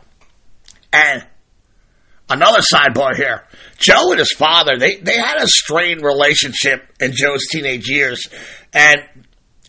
[0.93, 1.25] And
[2.29, 3.45] another sidebar here.
[3.83, 8.27] Joe and his father, they, they had a strained relationship in Joe's teenage years.
[8.73, 8.97] And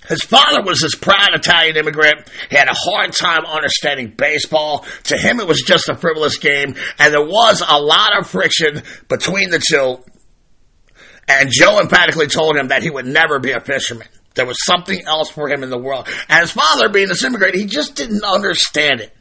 [0.09, 2.31] his father was this proud Italian immigrant.
[2.50, 4.85] He had a hard time understanding baseball.
[5.05, 8.83] To him, it was just a frivolous game, and there was a lot of friction
[9.09, 10.05] between the two.
[11.27, 14.09] And Joe emphatically told him that he would never be a fisherman.
[14.35, 16.09] There was something else for him in the world.
[16.29, 19.14] And his father, being this immigrant, he just didn't understand it.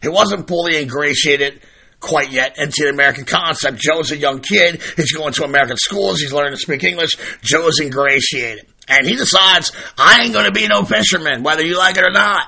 [0.00, 1.60] He wasn't fully ingratiated
[2.00, 3.78] quite yet into the American concept.
[3.78, 4.80] Joe's a young kid.
[4.96, 6.20] He's going to American schools.
[6.20, 7.16] He's learning to speak English.
[7.42, 8.66] Joe's ingratiated.
[8.88, 12.10] And he decides, I ain't going to be no fisherman, whether you like it or
[12.10, 12.46] not.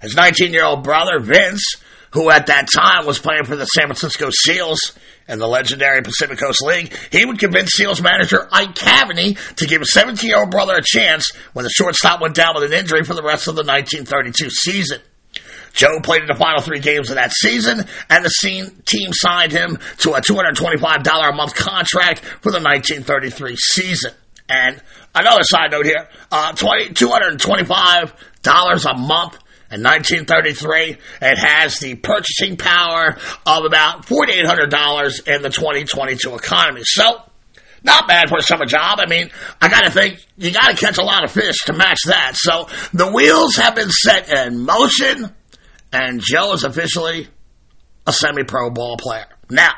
[0.00, 1.76] His 19 year old brother, Vince,
[2.12, 4.96] who at that time was playing for the San Francisco Seals
[5.28, 9.80] in the legendary Pacific Coast League, he would convince Seals manager Ike Caveney to give
[9.80, 13.04] his 17 year old brother a chance when the shortstop went down with an injury
[13.04, 15.00] for the rest of the 1932 season.
[15.76, 19.78] Joe played in the final three games of that season, and the team signed him
[19.98, 24.12] to a $225 a month contract for the 1933 season.
[24.48, 24.82] And
[25.14, 29.38] another side note here, uh, 20, $225 a month
[29.70, 30.96] in 1933.
[31.20, 36.82] It has the purchasing power of about $4,800 in the 2022 economy.
[36.84, 37.22] So,
[37.82, 38.98] not bad for a summer job.
[39.00, 42.32] I mean, I gotta think, you gotta catch a lot of fish to match that.
[42.36, 45.34] So, the wheels have been set in motion,
[45.92, 47.28] and Joe is officially
[48.06, 49.26] a semi-pro ball player.
[49.50, 49.72] Now,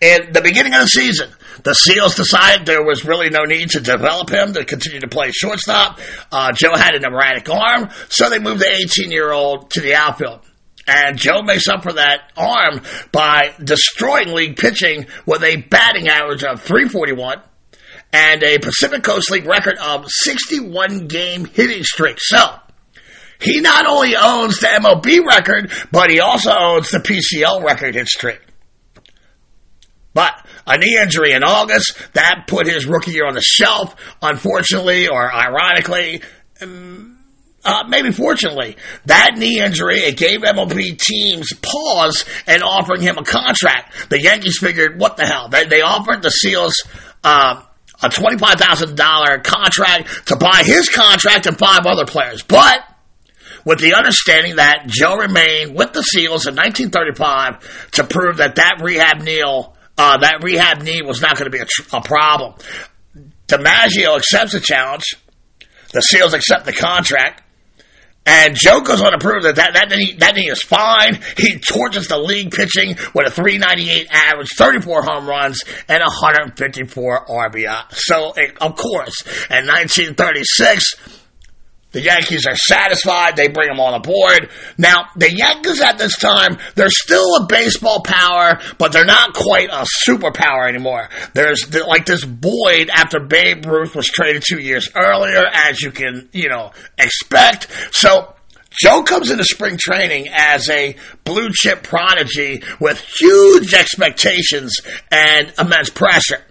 [0.00, 1.30] in the beginning of the season,
[1.62, 5.30] the Seals decided there was really no need to develop him to continue to play
[5.30, 6.00] shortstop.
[6.32, 9.94] Uh, Joe had an erratic arm, so they moved the 18 year old to the
[9.94, 10.40] outfield.
[10.86, 12.80] And Joe makes up for that arm
[13.12, 17.42] by destroying league pitching with a batting average of 341
[18.12, 22.16] and a Pacific Coast League record of 61 game hitting streak.
[22.18, 22.38] So,
[23.40, 28.40] he not only owns the MLB record, but he also owns the PCL record streak.
[30.12, 30.32] But
[30.66, 35.32] a knee injury in August, that put his rookie year on the shelf, unfortunately, or
[35.32, 36.22] ironically.
[36.60, 37.18] Um,
[37.64, 43.22] uh, maybe fortunately, that knee injury, it gave MLB teams pause in offering him a
[43.22, 44.08] contract.
[44.08, 45.48] The Yankees figured, what the hell?
[45.48, 46.74] They, they offered the Seals,
[47.22, 47.62] uh,
[48.02, 52.42] a $25,000 contract to buy his contract and five other players.
[52.42, 52.82] But
[53.64, 58.80] with the understanding that Joe remained with the Seals in 1935 to prove that that
[58.82, 62.54] rehab knee uh, that rehab knee was not going to be a, tr- a problem.
[63.48, 65.04] DiMaggio accepts the challenge.
[65.92, 67.42] The Seals accept the contract.
[68.26, 71.20] And Joe goes on to prove that that, that, knee, that knee is fine.
[71.36, 77.92] He torches the league pitching with a 398 average, 34 home runs, and 154 RBI.
[77.92, 81.19] So, of course, in 1936,
[81.92, 83.36] the Yankees are satisfied.
[83.36, 84.50] They bring him on the board.
[84.78, 89.68] Now, the Yankees at this time, they're still a baseball power, but they're not quite
[89.70, 91.08] a superpower anymore.
[91.34, 96.28] There's like this void after Babe Ruth was traded two years earlier, as you can,
[96.32, 97.68] you know, expect.
[97.92, 98.34] So,
[98.70, 104.80] Joe comes into spring training as a blue chip prodigy with huge expectations
[105.10, 106.44] and immense pressure.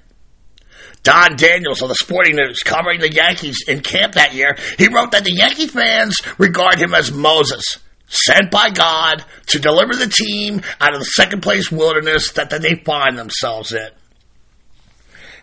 [1.03, 5.11] Don Daniels of the Sporting News, covering the Yankees in camp that year, he wrote
[5.11, 7.77] that the Yankee fans regard him as Moses,
[8.07, 12.75] sent by God to deliver the team out of the second place wilderness that they
[12.75, 13.89] find themselves in.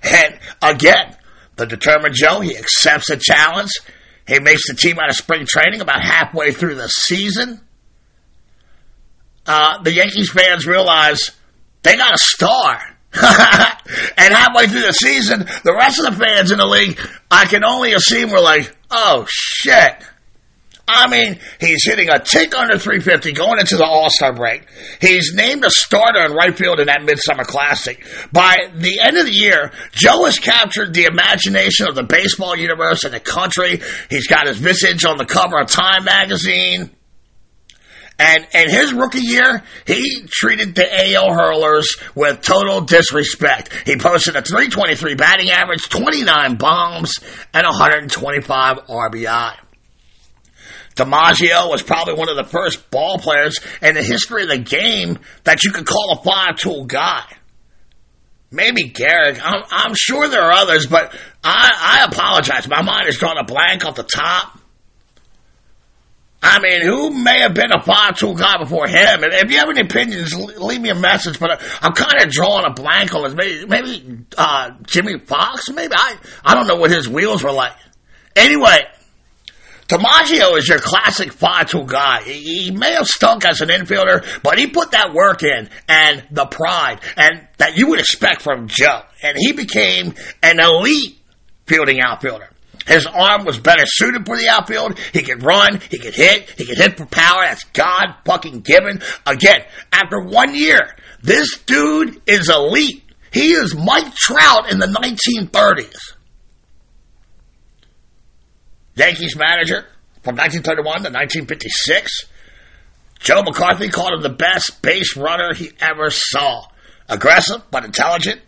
[0.03, 1.17] And again,
[1.57, 3.71] The determined Joe, he accepts the challenge.
[4.29, 7.61] He makes the team out of spring training about halfway through the season.
[9.47, 11.31] Uh, the Yankees fans realize
[11.83, 12.96] they got a star.
[14.19, 16.99] and halfway through the season, the rest of the fans in the league,
[17.31, 20.03] I can only assume were like, oh shit.
[20.89, 24.69] I mean, he's hitting a tick under 350 going into the All Star break.
[25.01, 28.07] He's named a starter in right field in that Midsummer Classic.
[28.31, 33.03] By the end of the year, Joe has captured the imagination of the baseball universe
[33.03, 33.81] and the country.
[34.11, 36.91] He's got his visage on the cover of Time magazine.
[38.19, 43.73] And in his rookie year, he treated the AL hurlers with total disrespect.
[43.85, 47.19] He posted a 323 batting average, 29 bombs,
[47.53, 49.57] and 125 RBI.
[50.95, 55.19] DiMaggio was probably one of the first ball players in the history of the game
[55.45, 57.25] that you could call a five tool guy.
[58.51, 59.39] Maybe Gehrig.
[59.43, 61.15] I'm, I'm, sure there are others, but
[61.45, 62.67] I, I apologize.
[62.69, 64.59] My mind is drawing a blank off the top.
[66.43, 69.25] I mean, who may have been a tool guy before him?
[69.25, 71.41] And if you have any opinions, leave me a message.
[71.41, 73.35] But I'm kind of drawing a blank on this.
[73.35, 75.71] Maybe, maybe uh, Jimmie Foxx.
[75.71, 77.73] Maybe I I don't know what his wheels were like.
[78.37, 78.79] Anyway,
[79.89, 81.33] DiMaggio is your classic
[81.69, 82.23] tool guy.
[82.23, 86.27] He, he may have stunk as an infielder, but he put that work in and
[86.31, 89.03] the pride and that you would expect from Joe.
[89.23, 91.19] And he became an elite
[91.67, 92.51] fielding outfielder.
[92.87, 94.99] His arm was better suited for the outfield.
[95.13, 95.81] He could run.
[95.91, 96.51] He could hit.
[96.57, 97.43] He could hit for power.
[97.43, 99.03] That's God fucking given.
[99.27, 103.03] Again, after one year, this dude is elite.
[103.33, 106.15] He is Mike Trout in the 1930s.
[108.95, 109.85] Yankees manager
[110.23, 112.25] from 1931 to 1956.
[113.19, 116.67] Joe McCarthy called him the best base runner he ever saw.
[117.09, 118.41] Aggressive but intelligent,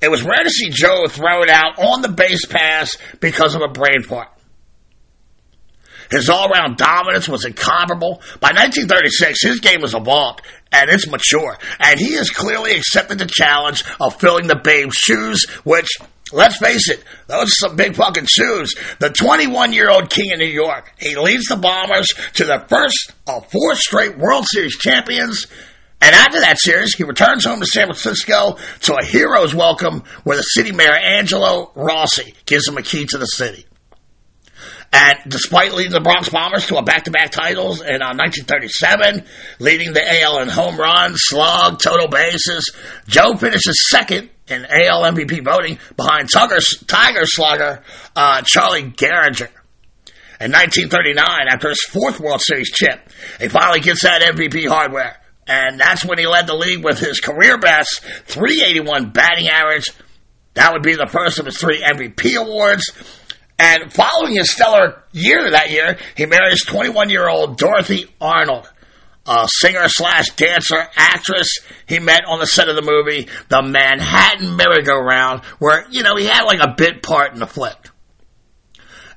[0.00, 3.62] it was rare to see Joe throw it out on the base pass because of
[3.62, 4.28] a brain fart.
[6.10, 8.22] His all round dominance was incomparable.
[8.40, 10.42] By 1936, his game was evolved
[10.72, 15.46] and it's mature, and he has clearly accepted the challenge of filling the Babe's shoes,
[15.64, 15.88] which,
[16.30, 18.74] let's face it, those are some big fucking shoes.
[18.98, 23.74] The 21-year-old king of New York, he leads the Bombers to the first of four
[23.76, 25.46] straight World Series champions
[26.00, 30.36] and after that series, he returns home to San Francisco to a hero's welcome where
[30.36, 33.66] the city mayor, Angelo Rossi, gives him a key to the city.
[34.92, 39.24] And despite leading the Bronx Bombers to a back-to-back titles in uh, 1937,
[39.58, 42.74] leading the AL in home runs, slug, total bases,
[43.06, 47.82] Joe finishes second in AL MVP voting behind Tiger, Tiger slugger
[48.16, 49.50] uh, Charlie Gehringer.
[50.40, 55.16] In 1939, after his fourth World Series chip, he finally gets that MVP hardware
[55.48, 59.90] and that's when he led the league with his career best 381 batting average.
[60.54, 62.92] That would be the first of his three MVP awards.
[63.58, 68.70] And following his stellar year that year, he marries 21 year old Dorothy Arnold,
[69.26, 74.54] a singer slash dancer actress he met on the set of the movie The Manhattan
[74.54, 77.88] Merry-Go-Round, where, you know, he had like a bit part in the flick.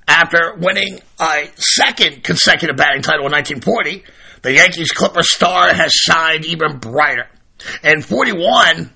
[0.07, 4.03] After winning a second consecutive batting title in 1940,
[4.41, 7.27] the Yankees Clipper star has shined even brighter.
[7.83, 8.89] In 41,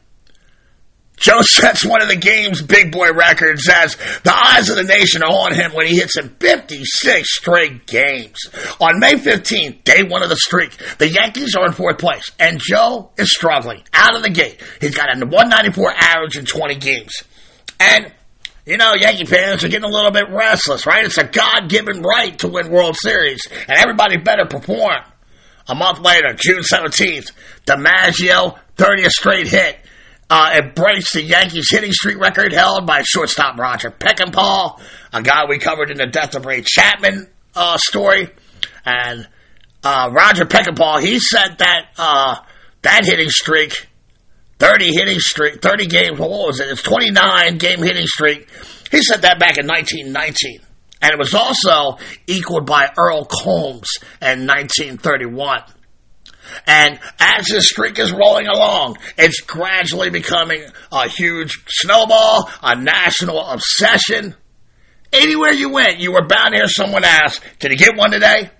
[1.18, 5.24] Joe sets one of the game's big boy records as the eyes of the nation
[5.24, 8.38] are on him when he hits in 56 straight games.
[8.82, 12.60] On May 15th, day one of the streak, the Yankees are in fourth place, and
[12.60, 14.62] Joe is struggling out of the gate.
[14.82, 17.24] He's got a 194 average in 20 games.
[17.80, 18.12] And
[18.66, 21.06] you know, Yankee fans are getting a little bit restless, right?
[21.06, 25.04] It's a God given right to win World Series, and everybody better perform.
[25.68, 27.32] A month later, June 17th,
[27.66, 29.78] DiMaggio, 30th straight hit.
[30.30, 34.80] Uh, the Yankees hitting streak record held by shortstop Roger Peckinpaugh,
[35.14, 38.30] a guy we covered in the Death of Ray Chapman uh, story.
[38.86, 39.28] And
[39.84, 42.38] uh, Roger Peckinpaugh, he said that uh,
[42.82, 43.88] that hitting streak,
[44.58, 46.70] 30 hitting streak, 30 games, what was it?
[46.70, 48.50] It's 29 game hitting streak.
[48.92, 50.65] He said that back in 1919
[51.02, 53.90] and it was also equaled by Earle Combs
[54.22, 55.64] in 1931.
[56.68, 63.40] And as this streak is rolling along, it's gradually becoming a huge snowball, a national
[63.40, 64.36] obsession.
[65.12, 68.52] Anywhere you went, you were bound to hear someone ask, Did he get one today?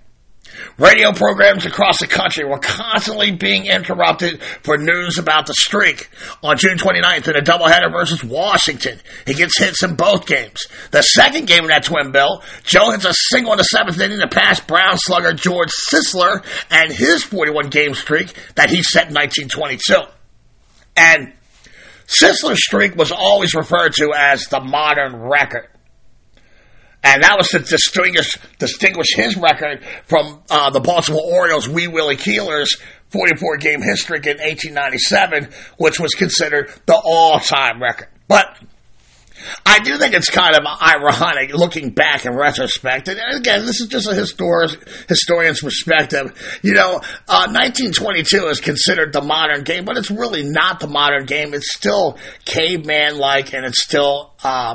[0.78, 6.08] Radio programs across the country were constantly being interrupted for news about the streak.
[6.42, 10.66] On June 29th, in a doubleheader versus Washington, he gets hits in both games.
[10.90, 14.20] The second game in that twin bill, Joe hits a single in the seventh inning
[14.20, 19.14] to pass Brown slugger George Sisler and his 41 game streak that he set in
[19.14, 19.94] 1922.
[20.96, 21.32] And
[22.06, 25.68] Sisler's streak was always referred to as the modern record.
[27.06, 32.16] And that was to distinguish, distinguish his record from uh, the Baltimore Orioles' Wee Willie
[32.16, 32.76] Keeler's
[33.10, 35.48] 44 game history in 1897,
[35.78, 38.08] which was considered the all time record.
[38.26, 38.58] But
[39.64, 43.06] I do think it's kind of ironic looking back in retrospect.
[43.06, 46.58] And again, this is just a histor- historian's perspective.
[46.62, 46.96] You know,
[47.28, 51.54] uh, 1922 is considered the modern game, but it's really not the modern game.
[51.54, 54.74] It's still caveman like, and it's still, uh,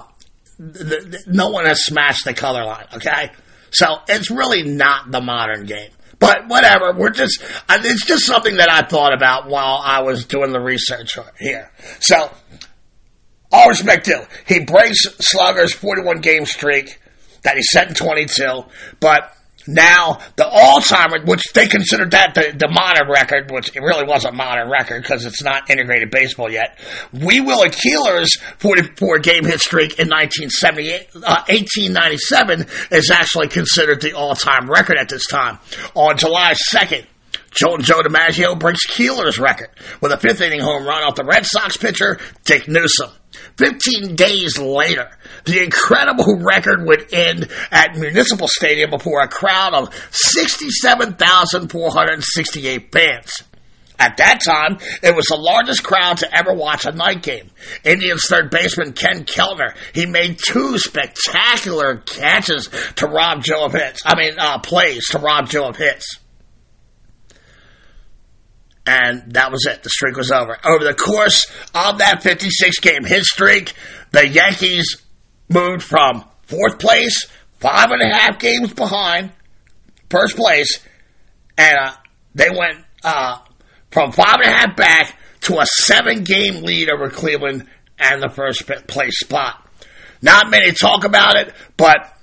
[1.27, 3.31] no one has smashed the color line, okay?
[3.71, 5.89] So it's really not the modern game.
[6.19, 10.25] But whatever, we're just, uh, it's just something that I thought about while I was
[10.25, 11.71] doing the research here.
[11.99, 12.31] So,
[13.51, 16.99] all respect to, he breaks Sisler's 41 game streak
[17.41, 18.65] that he set in 22,
[18.99, 19.35] but
[19.67, 24.33] now the all-timer, which they considered that the, the modern record, which it really wasn't
[24.33, 26.77] a modern record because it's not integrated baseball yet.
[27.13, 34.13] Wee Willie Keeler's 44 game hit streak in 1978, uh, 1897 is actually considered the
[34.13, 35.59] all-time record at this time.
[35.95, 37.05] On July 2nd,
[37.51, 41.45] Joltin Joe DiMaggio breaks Keeler's record with a fifth inning home run off the Red
[41.45, 43.11] Sox pitcher Dick Newsome.
[43.57, 45.11] 15 days later,
[45.45, 53.43] the incredible record would end at Municipal Stadium before a crowd of 67,468 fans.
[53.99, 57.51] At that time, it was the largest crowd to ever watch a night game.
[57.83, 64.01] Indians third baseman Ken Keltner, he made two spectacular catches to rob Joe of hits.
[64.03, 66.17] I mean, uh, plays to rob Joe of hits
[68.91, 69.83] and that was it.
[69.83, 70.57] The streak was over.
[70.65, 73.73] Over the course of that 56 game hit streak,
[74.11, 75.01] the Yankees
[75.47, 77.27] moved from fourth place,
[77.59, 79.31] five and a half games behind
[80.09, 80.79] first place,
[81.57, 81.93] and uh,
[82.35, 83.39] they went uh,
[83.91, 87.67] from five and a half back to a seven game lead over Cleveland
[87.97, 89.65] and the first place spot.
[90.21, 92.13] Not many talk about it, but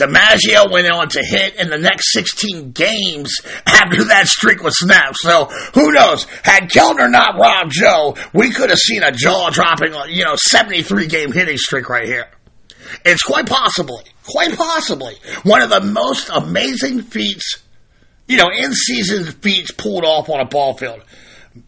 [0.00, 3.36] DiMaggio went on to hit in the next 16 games
[3.66, 5.16] after that streak was snapped.
[5.18, 5.44] So
[5.74, 6.24] who knows?
[6.42, 10.36] Had Keltner not robbed Joe, we could have seen a jaw dropping, uh, you know,
[10.36, 12.28] 73 game hitting streak right here.
[13.04, 17.62] It's quite possibly, quite possibly, one of the most amazing feats,
[18.26, 21.02] you know, in season feats pulled off on a ball field.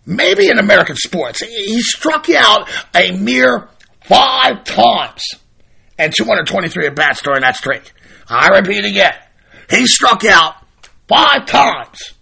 [0.06, 1.42] Maybe in American sports.
[1.42, 3.68] He struck out a mere
[4.04, 5.22] five times
[5.98, 7.92] and 223 at bats during that streak.
[8.28, 9.14] I repeat again.
[9.70, 10.54] He struck out
[11.08, 12.14] five times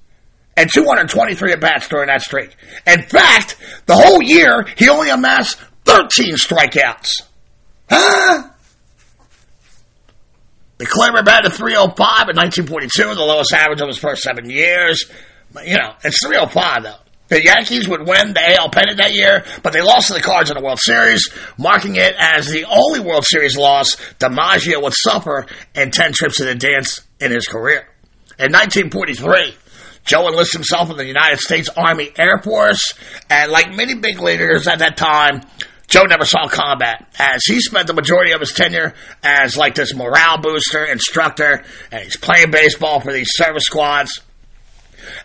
[0.57, 2.55] and 223 at bats during that streak.
[2.87, 7.23] In fact, the whole year, he only amassed 13 strikeouts.
[7.89, 8.51] Huh?
[10.79, 15.11] The Claimer batted 305 in 1942, the lowest average of his first seven years.
[15.53, 16.95] But, You know, it's 305 though.
[17.31, 20.51] The Yankees would win the AL pennant that year, but they lost to the Cards
[20.51, 25.47] in the World Series, marking it as the only World Series loss DiMaggio would suffer
[25.75, 27.87] in 10 trips to the dance in his career.
[28.37, 29.55] In 1943,
[30.05, 32.95] Joe enlisted himself in the United States Army Air Force,
[33.31, 35.43] and like many big leaders at that time,
[35.87, 39.95] Joe never saw combat, as he spent the majority of his tenure as like this
[39.95, 44.21] morale booster, instructor, and he's playing baseball for these service squads.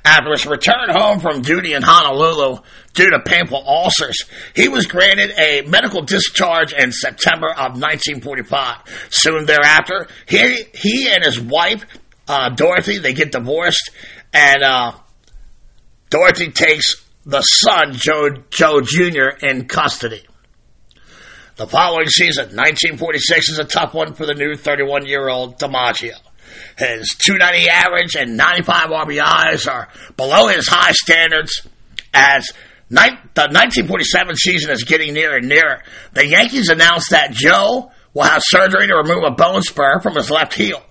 [0.03, 2.59] After his return home from duty in Honolulu
[2.93, 9.07] due to painful ulcers, he was granted a medical discharge in September of 1945.
[9.09, 11.86] Soon thereafter, he, he and his wife,
[12.28, 13.91] uh, Dorothy, they get divorced,
[14.34, 14.93] and uh,
[16.09, 20.23] Dorothy takes the son, Joe, Joe Jr., in custody.
[21.57, 26.15] The following season, 1946, is a tough one for the new 31 year old DiMaggio.
[26.78, 29.88] His 290 average and 95 RBIs are
[30.18, 31.68] below his high standards
[32.14, 32.47] as
[32.89, 35.84] ni- the 1947 season is getting nearer and nearer.
[36.14, 40.32] The Yankees announced that Joe will have surgery to remove a bone spur from his
[40.32, 40.82] left heel.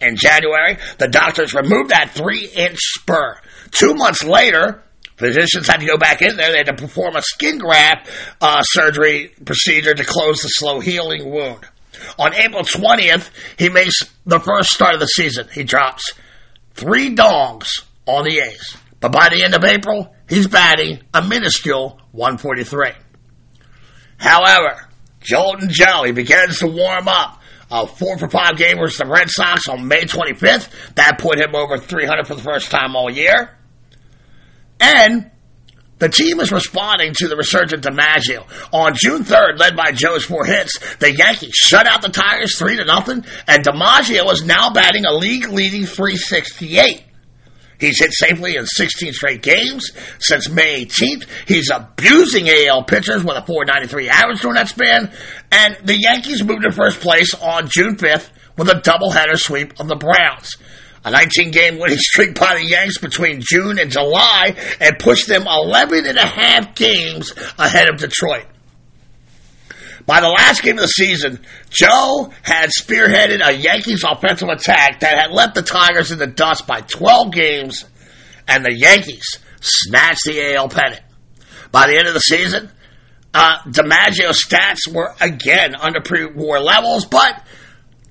[0.00, 3.38] In January, the doctors removed that three inch spur.
[3.70, 4.82] Two months later,
[5.16, 6.50] physicians had to go back in there.
[6.52, 8.10] They had to perform a skin graft
[8.40, 11.64] uh, surgery procedure to close the slow healing wound.
[12.18, 13.94] On April 20th, he makes
[14.26, 15.48] the first start of the season.
[15.52, 16.12] He drops
[16.74, 18.76] three dogs on the A's.
[19.00, 22.92] But by the end of April, he's batting a minuscule 143.
[24.16, 24.88] However,
[25.20, 27.40] Joltin he begins to warm up.
[27.70, 30.94] A four for five game versus the Red Sox on May 25th.
[30.94, 33.56] That put him over 300 for the first time all year.
[34.78, 35.30] And
[35.98, 38.46] the team is responding to the resurgent DiMaggio.
[38.72, 42.76] On June 3rd, led by Joe's four hits, the Yankees shut out the Tigers 3
[42.76, 47.04] to nothing, and DiMaggio is now batting a league leading 368.
[47.78, 51.26] He's hit safely in 16 straight games since May 18th.
[51.46, 55.12] He's abusing AL pitchers with a 493 average during that span.
[55.50, 59.88] And the Yankees moved to first place on June 5th with a doubleheader sweep of
[59.88, 60.56] the Browns.
[61.04, 65.46] A 19 game winning streak by the Yanks between June and July and pushed them
[65.46, 68.46] 11 and a half games ahead of Detroit.
[70.06, 71.40] By the last game of the season,
[71.70, 76.66] Joe had spearheaded a Yankees offensive attack that had left the Tigers in the dust
[76.66, 77.84] by 12 games,
[78.46, 81.00] and the Yankees snatched the AL pennant.
[81.72, 82.70] By the end of the season,
[83.32, 87.42] uh, DiMaggio's stats were again under pre-war levels, but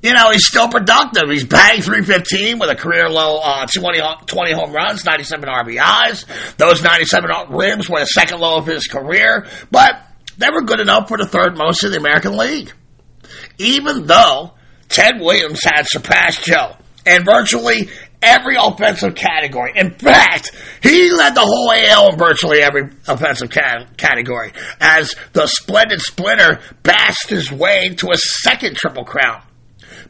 [0.04, 1.30] you know he's still productive.
[1.30, 6.58] He's banged 315 with a career low uh, 20, 20 home runs, 97 RBIs.
[6.58, 9.94] Those 97 rims were the second low of his career, but
[10.38, 12.72] they were good enough for the third most in the American League.
[13.58, 14.54] Even though
[14.90, 16.76] Ted Williams had surpassed Joe
[17.06, 17.90] in virtually
[18.22, 19.74] every offensive category.
[19.76, 20.52] In fact,
[20.82, 26.62] he led the whole AL in virtually every offensive ca- category as the splendid Splinter
[26.84, 29.42] bashed his way to a second Triple Crown.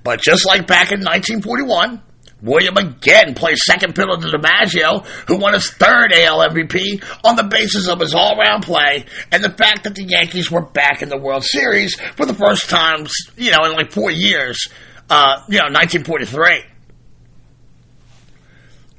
[0.03, 2.01] But just like back in 1941,
[2.41, 7.43] William again plays second fiddle to DiMaggio, who won his third AL MVP on the
[7.43, 11.17] basis of his all-round play and the fact that the Yankees were back in the
[11.17, 14.67] World Series for the first time, you know, in like four years,
[15.09, 16.65] uh, you know, 1943.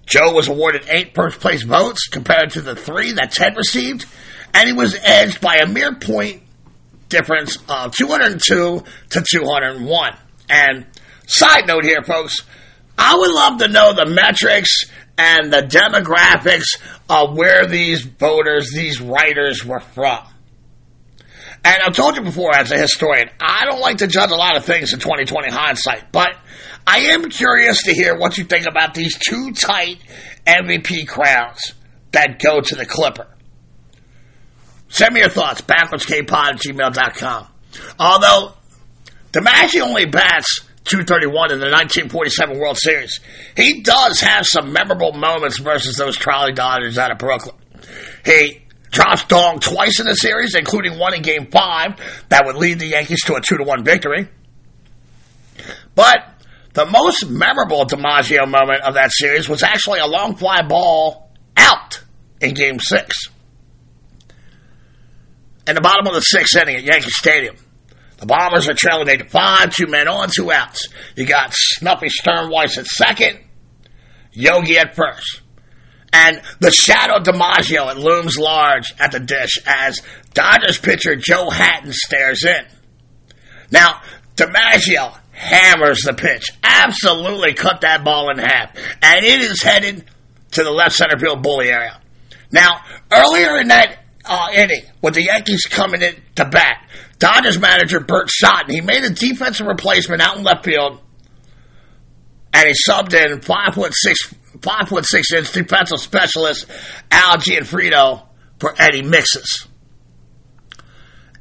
[0.06, 4.06] Joe was awarded eight first place votes compared to the three that Ted received,
[4.54, 6.42] and he was edged by a mere point
[7.10, 10.16] difference of 202 to 201.
[10.48, 10.86] And
[11.26, 12.36] side note here, folks,
[12.96, 14.84] I would love to know the metrics
[15.16, 20.20] and the demographics of where these voters, these writers were from.
[21.64, 24.56] And I've told you before, as a historian, I don't like to judge a lot
[24.56, 26.36] of things in 2020 hindsight, but
[26.86, 29.98] I am curious to hear what you think about these two tight
[30.46, 31.72] MVP crowns
[32.12, 33.26] that go to the Clipper.
[34.88, 37.48] Send me your thoughts, backwardskpod at gmail.com.
[37.98, 38.52] Although,
[39.32, 43.20] DiMaggio only bats 231 in the 1947 World Series.
[43.56, 47.56] He does have some memorable moments versus those trolley Dodgers out of Brooklyn.
[48.24, 52.78] He drops Dong twice in the series, including one in Game 5 that would lead
[52.78, 54.28] the Yankees to a 2-1 victory.
[55.94, 56.34] But
[56.74, 62.02] the most memorable DiMaggio moment of that series was actually a long fly ball out
[62.40, 63.28] in Game 6.
[65.66, 67.56] In the bottom of the sixth inning at Yankee Stadium,
[68.18, 70.88] the Bombers are trailing 8 to 5, two men on, two outs.
[71.16, 73.38] You got Snuffy Stirnweiss at second,
[74.32, 75.42] Yogi at first.
[76.12, 80.00] And the shadow DiMaggio it looms large at the dish as
[80.32, 82.64] Dodgers pitcher Joe Hatten stares in.
[83.72, 84.00] Now,
[84.36, 90.04] DiMaggio hammers the pitch, absolutely cut that ball in half, and it is headed
[90.52, 92.00] to the left center field bully area.
[92.52, 96.88] Now, earlier in that uh, inning, with the Yankees coming in to bat,
[97.18, 101.00] Dodgers manager Burt Shotton, he made a defensive replacement out in left field,
[102.52, 106.66] and he subbed in five foot six, five foot six inch defensive specialist
[107.10, 108.26] Al Gionfriddo
[108.58, 109.66] for Eddie Miksis.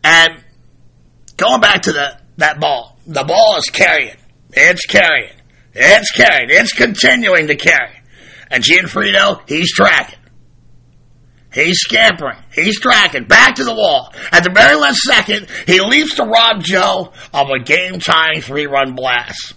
[0.04, 0.44] And
[1.38, 4.18] going back to the that ball, the ball is carrying,
[4.52, 5.36] it's carrying,
[5.74, 8.02] it's carrying, it's continuing to carry,
[8.50, 10.20] and Gionfriddo, he's tracking.
[11.54, 12.38] He's scampering.
[12.52, 14.14] He's tracking back to the wall.
[14.32, 18.66] At the very last second, he leaps to rob Joe of a game tying three
[18.66, 19.54] run blast.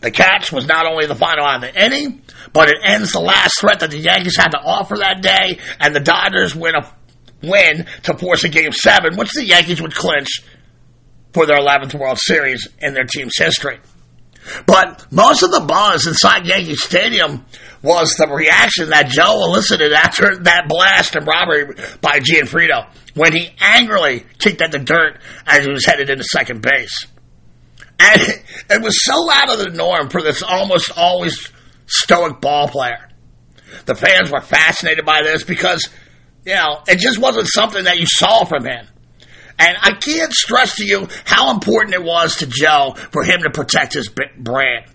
[0.00, 2.22] The catch was not only the final out of the inning,
[2.52, 5.94] but it ends the last threat that the Yankees had to offer that day, and
[5.94, 6.92] the Dodgers win a
[7.42, 10.42] win to force a game seven, which the Yankees would clinch
[11.32, 13.78] for their 11th World Series in their team's history.
[14.66, 17.44] But most of the buzz inside Yankee Stadium
[17.84, 21.66] was the reaction that Joe elicited after that blast and robbery
[22.00, 26.62] by Gionfriddo when he angrily kicked at the dirt as he was headed into second
[26.62, 27.06] base.
[28.00, 28.20] And
[28.70, 31.52] it was so out of the norm for this almost always
[31.86, 33.10] stoic ball player.
[33.84, 35.86] The fans were fascinated by this because,
[36.46, 38.86] you know, it just wasn't something that you saw from him.
[39.58, 43.50] And I can't stress to you how important it was to Joe for him to
[43.50, 44.86] protect his brand.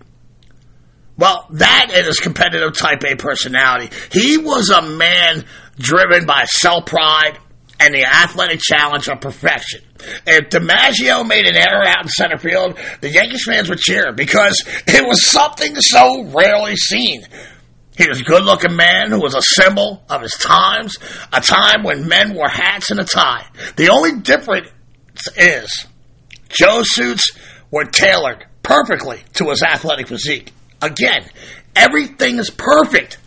[1.20, 3.94] Well, that and his competitive type A personality.
[4.10, 5.44] He was a man
[5.78, 7.38] driven by self pride
[7.78, 9.82] and the athletic challenge of perfection.
[10.26, 14.64] If DiMaggio made an error out in center field, the Yankees fans would cheer because
[14.86, 17.22] it was something so rarely seen.
[17.98, 20.96] He was a good looking man who was a symbol of his times,
[21.34, 23.46] a time when men wore hats and a tie.
[23.76, 24.68] The only difference
[25.36, 25.86] is
[26.48, 27.30] Joe's suits
[27.70, 30.52] were tailored perfectly to his athletic physique.
[30.82, 31.28] Again,
[31.76, 33.18] everything is perfect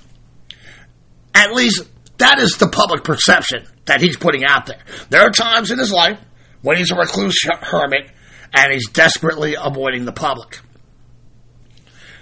[1.34, 1.84] At least
[2.18, 4.80] that is the public perception that he's putting out there.
[5.10, 6.20] There are times in his life
[6.62, 8.10] when he's a recluse hermit
[8.54, 10.60] and he's desperately avoiding the public.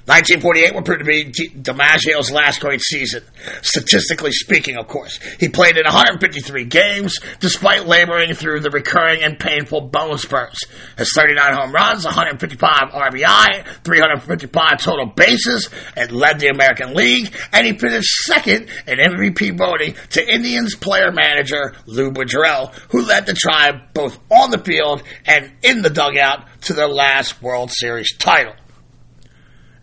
[0.06, 3.24] 1948 would prove to be DiMaggio's last great season,
[3.62, 5.20] statistically speaking, of course.
[5.39, 10.60] He played in 153 games, despite laboring through the recurring and painful bone spurs.
[10.97, 17.66] His 39 home runs, 155 RBI, 355 total bases, and led the American League, and
[17.66, 23.34] he finished second in MVP voting to Indians player manager Lou Boudreau, who led the
[23.34, 28.54] tribe both on the field and in the dugout to their last World Series title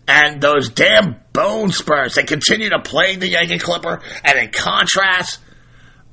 [0.09, 2.15] and those damn bone spurs.
[2.15, 5.39] They continue to plague the Yankee Clipper, and in contrast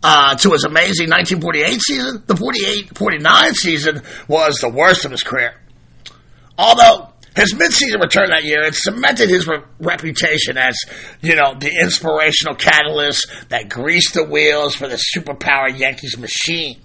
[0.03, 5.59] uh, to his amazing 1948 season, the 48-49 season was the worst of his career.
[6.59, 10.77] Although his midseason return that year, it cemented his re- reputation as,
[11.23, 16.83] you know, the inspirational catalyst that greased the wheels for the superpower Yankees machine.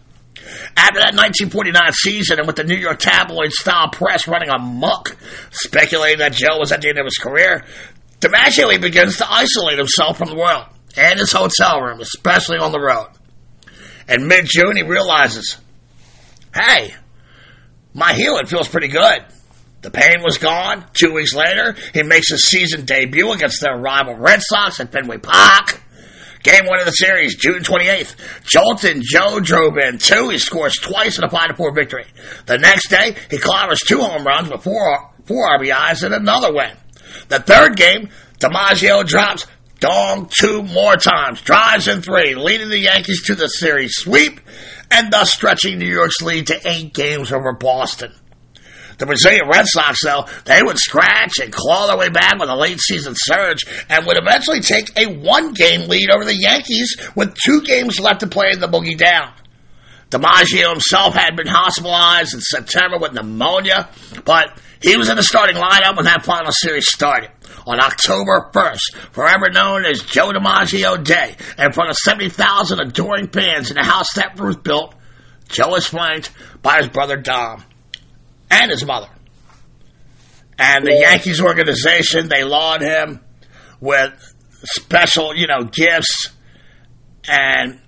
[0.76, 5.16] After that 1949 season, and with the New York tabloid style press running amok,
[5.52, 7.66] speculating that Joe was at the end of his career,
[8.20, 10.66] DiMaggio begins to isolate himself from the world
[10.98, 13.08] and his hotel room, especially on the road.
[14.08, 15.58] In mid June, he realizes,
[16.54, 16.94] hey,
[17.94, 19.26] my healing feels pretty good.
[19.82, 20.86] The pain was gone.
[20.94, 25.18] Two weeks later, he makes his season debut against their rival Red Sox at Fenway
[25.18, 25.82] Park.
[26.44, 28.16] Game one of the series, June 28th.
[28.44, 30.30] Joltin Joe drove in two.
[30.30, 32.06] He scores twice in a 5-4 victory.
[32.48, 36.72] The next day, he clobbers two home runs with four, four RBIs and another win.
[37.28, 39.46] The third game, DiMaggio drops
[39.80, 44.39] Dong two more times, drives in three, leading the Yankees to the series sweep,
[44.92, 48.14] and thus stretching New York's lead to eight games over Boston.
[49.02, 52.56] The Brazilian Red Sox, though, they would scratch and claw their way back with a
[52.56, 57.34] late season surge and would eventually take a one game lead over the Yankees with
[57.34, 59.34] two games left to play in the boogie down.
[60.12, 63.89] DiMaggio himself had been hospitalized in September with pneumonia,
[64.24, 67.32] but he was in the starting lineup when that final series started.
[67.66, 73.72] On October 1st, forever known as Joe DiMaggio Day, in front of 70,000 adoring fans
[73.72, 74.93] in the house that Ruth built,
[75.49, 76.30] Joe was flanked
[76.62, 77.64] by his brother Dom
[78.52, 79.10] and his mother.
[80.60, 83.22] And the Yankees organization, they laud him
[83.80, 84.14] with
[84.64, 86.30] special, you know, gifts
[87.28, 87.80] and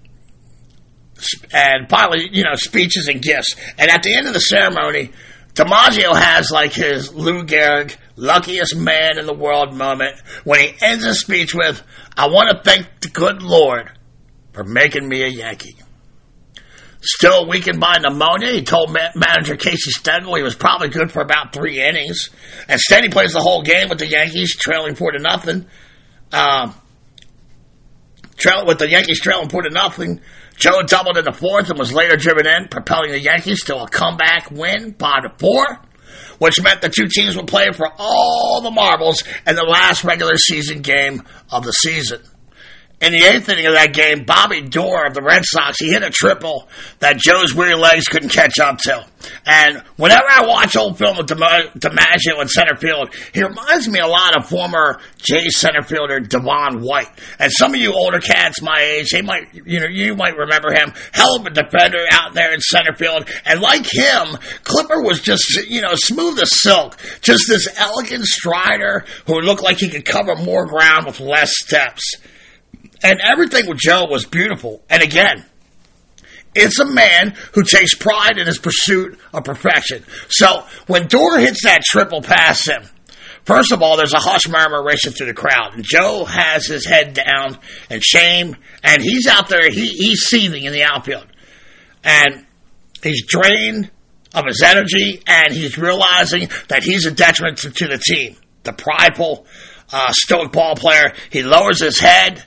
[1.53, 3.55] and finally, you know, speeches and gifts.
[3.78, 5.11] And at the end of the ceremony,
[5.53, 11.05] DiMaggio has like his Lou Gehrig, luckiest man in the world moment when he ends
[11.05, 11.82] his speech with,
[12.18, 13.91] I want to thank the good Lord
[14.51, 15.76] for making me a Yankee.
[17.06, 21.22] Still weakened by pneumonia, he told ma- manager Casey Stengel he was probably good for
[21.22, 22.30] about three innings.
[22.70, 25.66] Instead, he plays the whole game with the Yankees trailing four to nothing.
[26.32, 26.72] Uh,
[28.38, 30.22] trail, with the Yankees trailing four to nothing,
[30.56, 33.88] Joe doubled in the fourth and was later driven in, propelling the Yankees to a
[33.89, 35.80] comeback win, five to four,
[36.39, 40.38] which meant the two teams would play for all the marbles in the last regular
[40.38, 42.22] season game of the season.
[43.04, 46.04] In the eighth inning of that game, Bobby Doerr of the Red Sox, he hit
[46.04, 49.06] a triple that Joe's weary legs couldn't catch up to.
[49.45, 54.08] And whenever I watch old film of DiMaggio in center field, he reminds me a
[54.08, 57.10] lot of former Jays center fielder Devon White.
[57.39, 60.72] And some of you older cats my age, they might, you know, you might remember
[60.74, 60.93] him.
[61.12, 63.30] Hell of a defender out there in center field.
[63.43, 66.97] And like him, Clipper was just, you know, smooth as silk.
[67.20, 72.14] Just this elegant strider who looked like he could cover more ground with less steps.
[73.04, 74.82] And everything with Joe was beautiful.
[74.89, 75.45] And again,
[76.56, 80.04] it's a man who takes pride in his pursuit of perfection.
[80.30, 82.84] So when Doerr hits that triple past him,
[83.43, 85.74] first of all, there's a hush murmur racing through the crowd.
[85.74, 87.58] And Joe has his head down
[87.89, 91.28] in shame, and he's out there, he, he's seething in the outfield.
[92.04, 92.45] And
[93.01, 93.89] he's drained
[94.34, 98.36] of his energy, and he's realizing that he's a detriment to, to the team.
[98.64, 99.45] The prideful,
[99.91, 102.43] uh, stoic ball player, he lowers his head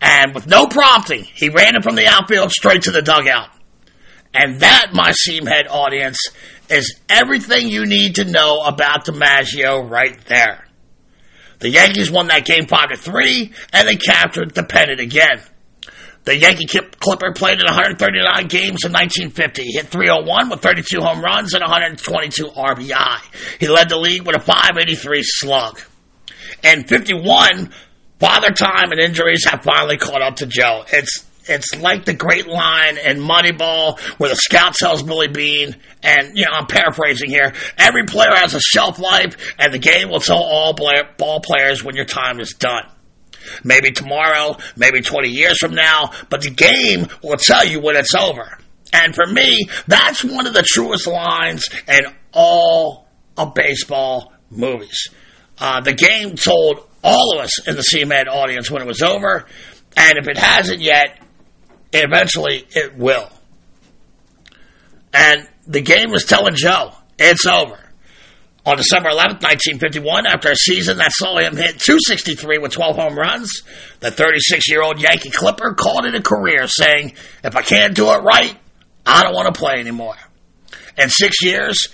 [0.00, 3.50] and with no prompting, he ran it from the outfield straight to the dugout.
[4.34, 6.18] And that, my Seamhead audience,
[6.68, 10.66] is everything you need to know about DiMaggio right there.
[11.60, 15.42] The Yankees won that game 5 to 3, and they captured the pennant again.
[16.24, 19.62] The Yankee Clipper played in 139 games in 1950.
[19.62, 23.20] He hit 301 with 32 home runs and 122 RBI.
[23.60, 25.80] He led the league with a 583 slug.
[26.64, 27.72] In 51,
[28.18, 30.84] Father time and injuries have finally caught up to Joe.
[30.92, 36.36] It's it's like the great line in Moneyball where the scout tells Billy Beane, and
[36.36, 37.52] you know I'm paraphrasing here.
[37.78, 41.94] Every player has a shelf life, and the game will tell all ball players when
[41.94, 42.90] your time is done.
[43.62, 48.14] Maybe tomorrow, maybe 20 years from now, but the game will tell you when it's
[48.14, 48.58] over.
[48.92, 53.06] And for me, that's one of the truest lines in all
[53.36, 55.10] of baseball movies.
[55.58, 59.46] Uh, the game told all of us in the Seamhead audience when it was over,
[59.96, 61.22] and if it hasn't yet,
[61.92, 63.30] eventually it will.
[65.14, 67.78] And the game was telling Joe, it's over.
[68.66, 73.16] On December 11th, 1951, after a season that saw him hit 263 with 12 home
[73.16, 73.62] runs,
[74.00, 78.10] the 36 year old Yankee Clipper called it a career, saying, If I can't do
[78.10, 78.56] it right,
[79.06, 80.16] I don't want to play anymore.
[80.98, 81.90] In six years,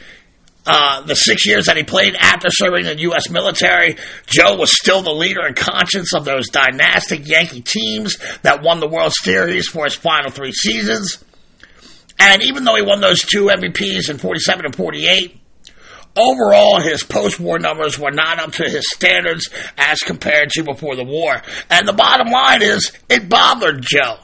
[0.65, 3.29] uh, the six years that he played after serving in the U.S.
[3.31, 3.97] military,
[4.27, 8.89] Joe was still the leader and conscience of those dynastic Yankee teams that won the
[8.89, 11.25] World Series for his final three seasons.
[12.19, 15.41] And even though he won those two MVPs in 47 and 48,
[16.17, 21.05] overall his post-war numbers were not up to his standards as compared to before the
[21.05, 21.43] war.
[21.71, 24.19] And the bottom line is, it bothered Joe.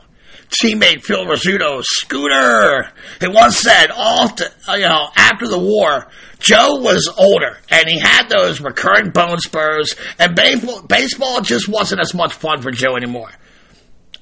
[0.51, 2.91] Teammate Phil Rizzuto, Scooter,
[3.21, 7.99] he once said, all to, you know, after the war, Joe was older and he
[7.99, 12.97] had those recurring bone spurs, and baseball, baseball just wasn't as much fun for Joe
[12.97, 13.31] anymore.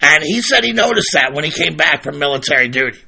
[0.01, 2.99] And he said he noticed that when he came back from military duty.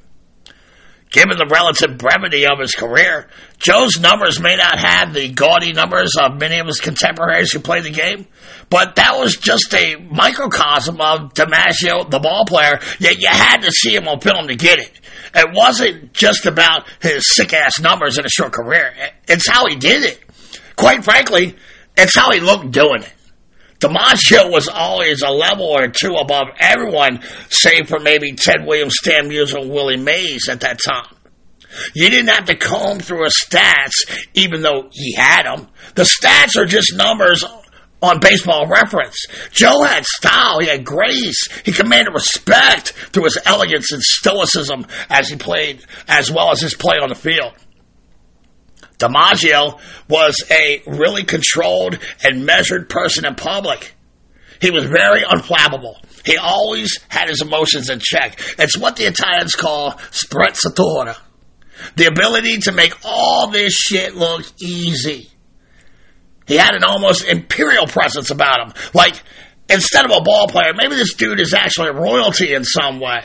[1.11, 3.29] Given the relative brevity of his career,
[3.59, 7.85] Joe's numbers may not have the gaudy numbers of many of his contemporaries who played
[7.85, 8.27] the game,
[8.69, 13.73] but that was just a microcosm of DiMaggio, the ball player, yet you had to
[13.73, 14.91] see him on film to get it.
[15.35, 18.93] It wasn't just about his sick ass numbers in a short career.
[19.27, 20.23] It's how he did it.
[20.77, 21.57] Quite frankly,
[21.97, 23.13] it's how he looked doing it.
[23.81, 29.29] DiMaggio was always a level or two above everyone, save for maybe Ted Williams, Stan
[29.29, 31.15] Musial, and Willie Mays at that time.
[31.95, 35.69] You didn't have to comb through his stats, even though he had them.
[35.95, 37.45] The stats are just numbers
[38.01, 39.27] on baseball reference.
[39.51, 45.29] Joe had style, he had grace, he commanded respect through his elegance and stoicism as
[45.29, 47.53] he played, as well as his play on the field.
[48.99, 53.95] DiMaggio was a really controlled and measured person in public.
[54.61, 55.97] He was very unflappable.
[56.25, 58.41] He always had his emotions in check.
[58.59, 61.17] It's what the Italians call sprezzatura.
[61.95, 65.31] The ability to make all this shit look easy.
[66.47, 68.75] He had an almost imperial presence about him.
[68.95, 69.23] Like,
[69.71, 73.23] instead of a ball player, maybe this dude is actually royalty in some way.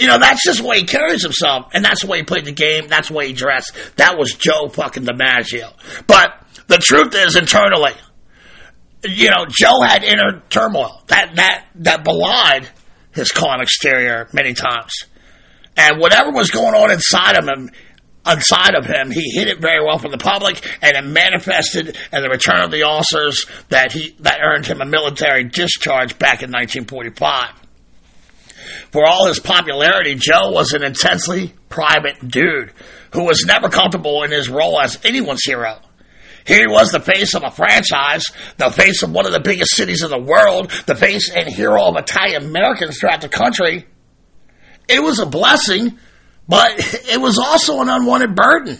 [0.00, 2.46] You know, that's just the way he carries himself, and that's the way he played
[2.46, 3.76] the game, that's the way he dressed.
[3.96, 5.74] That was Joe fucking DiMaggio.
[6.06, 7.92] But the truth is, internally,
[9.04, 12.66] you know, Joe had inner turmoil that that that belied
[13.12, 15.04] his calm exterior many times,
[15.76, 17.68] and whatever was going on inside of him,
[18.26, 22.22] inside of him, he hid it very well from the public, and it manifested in
[22.22, 26.50] the return of the officers that he that earned him a military discharge back in
[26.50, 27.59] 1945.
[28.90, 32.72] For all his popularity, Joe was an intensely private dude
[33.12, 35.78] who was never comfortable in his role as anyone's hero.
[36.46, 38.24] He was the face of a franchise,
[38.56, 41.84] the face of one of the biggest cities in the world, the face and hero
[41.84, 43.86] of Italian Americans throughout the country.
[44.88, 45.98] It was a blessing,
[46.48, 48.78] but it was also an unwanted burden.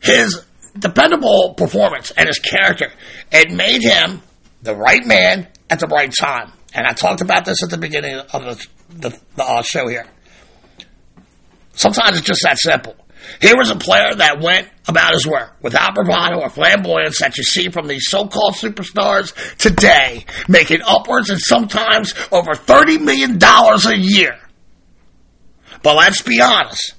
[0.00, 0.44] His
[0.78, 2.92] dependable performance and his character,
[3.30, 4.22] it made him
[4.62, 6.52] the right man at the right time.
[6.74, 10.06] And I talked about this at the beginning of the, the, the uh, show here.
[11.74, 12.96] Sometimes it's just that simple.
[13.40, 17.44] Here was a player that went about his work without bravado or flamboyance that you
[17.44, 24.38] see from these so-called superstars today, making upwards and sometimes over $30 million a year.
[25.82, 26.94] But let's be honest.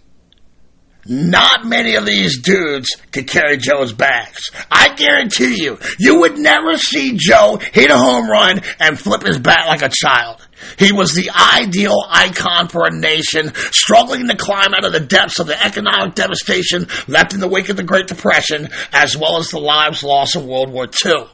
[1.05, 4.51] Not many of these dudes could carry Joe's bags.
[4.71, 9.37] I guarantee you, you would never see Joe hit a home run and flip his
[9.37, 10.47] bat like a child.
[10.79, 15.39] He was the ideal icon for a nation struggling to climb out of the depths
[15.39, 19.49] of the economic devastation left in the wake of the Great Depression, as well as
[19.49, 21.25] the lives lost in World War II.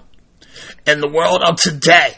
[0.87, 2.15] In the world of today,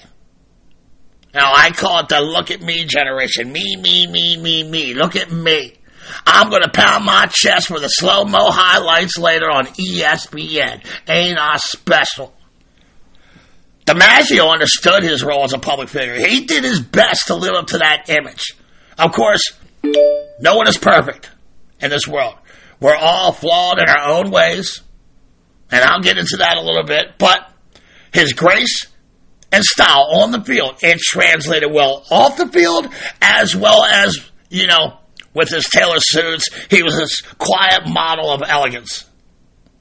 [1.34, 3.52] now I call it the look at me generation.
[3.52, 4.94] Me, me, me, me, me.
[4.94, 5.78] Look at me.
[6.26, 10.86] I'm going to pound my chest for the slow mo highlights later on ESPN.
[11.08, 12.34] Ain't I special?
[13.86, 16.16] DiMaggio understood his role as a public figure.
[16.16, 18.54] He did his best to live up to that image.
[18.98, 19.42] Of course,
[20.40, 21.30] no one is perfect
[21.80, 22.36] in this world.
[22.80, 24.82] We're all flawed in our own ways,
[25.72, 27.52] and I'll get into that a little bit, but
[28.14, 28.88] his grace
[29.52, 32.88] and style on the field, it translated well off the field
[33.22, 34.18] as well as,
[34.50, 34.98] you know,
[35.34, 36.50] with his tailor suits.
[36.70, 39.06] He was this quiet model of elegance.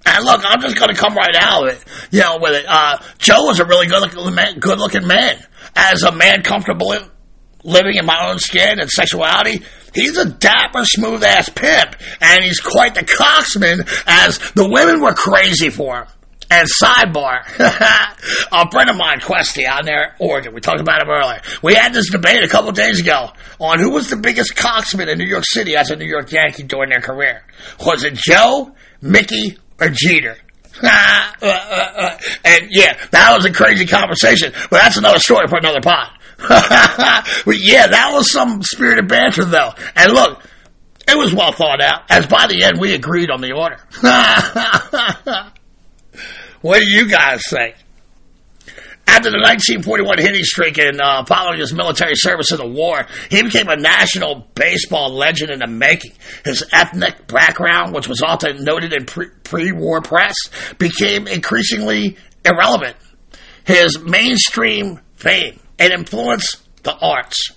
[0.06, 2.64] And look, I'm just going to come right out of it, you know, with it.
[2.66, 5.38] Uh, Joe was a really good looking man, good looking man.
[5.76, 7.02] as a man comfortable in,
[7.64, 9.62] living in my own skin and sexuality,
[9.94, 15.12] he's a dapper, smooth ass pimp, and he's quite the coxman, as the women were
[15.14, 16.06] crazy for him.
[16.50, 17.42] And sidebar,
[18.52, 21.40] a friend of mine, Questy, out there, Oregon, we talked about him earlier.
[21.62, 23.30] We had this debate a couple days ago
[23.60, 26.64] on who was the biggest coxman in New York City as a New York Yankee
[26.64, 27.44] during their career.
[27.86, 30.36] Was it Joe, Mickey, or Jeter?
[30.82, 30.90] and
[32.70, 36.08] yeah, that was a crazy conversation, but that's another story for another pod.
[36.48, 39.72] but yeah, that was some spirited banter though.
[39.94, 40.42] And look,
[41.06, 43.78] it was well thought out, as by the end we agreed on the order.
[46.60, 47.76] What do you guys think?
[49.06, 53.42] After the 1941 hitting streak and uh, following his military service in the war, he
[53.42, 56.12] became a national baseball legend in the making.
[56.44, 60.36] His ethnic background, which was often noted in pre war press,
[60.78, 62.96] became increasingly irrelevant.
[63.64, 67.52] His mainstream fame and influence the arts.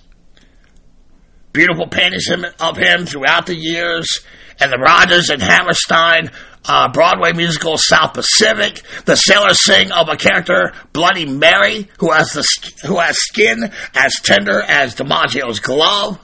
[1.52, 2.26] Beautiful paintings
[2.58, 4.24] of him throughout the years,
[4.58, 6.30] and the Rodgers and Hammerstein
[6.66, 8.82] uh, Broadway musical South Pacific.
[9.04, 12.44] The sailors sing of a character, Bloody Mary, who has the
[12.86, 16.18] who has skin as tender as DiMaggio's glove.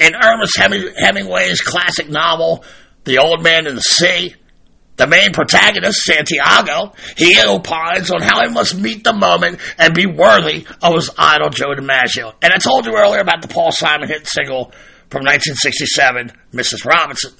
[0.00, 2.64] In Ernest Hemingway's classic novel,
[3.04, 4.36] The Old Man and the Sea,
[4.96, 10.06] the main protagonist, Santiago, he opines on how he must meet the moment and be
[10.06, 12.34] worthy of his idol, Joe DiMaggio.
[12.42, 14.72] And I told you earlier about the Paul Simon hit single
[15.10, 16.84] from 1967, Mrs.
[16.84, 17.32] Robinson.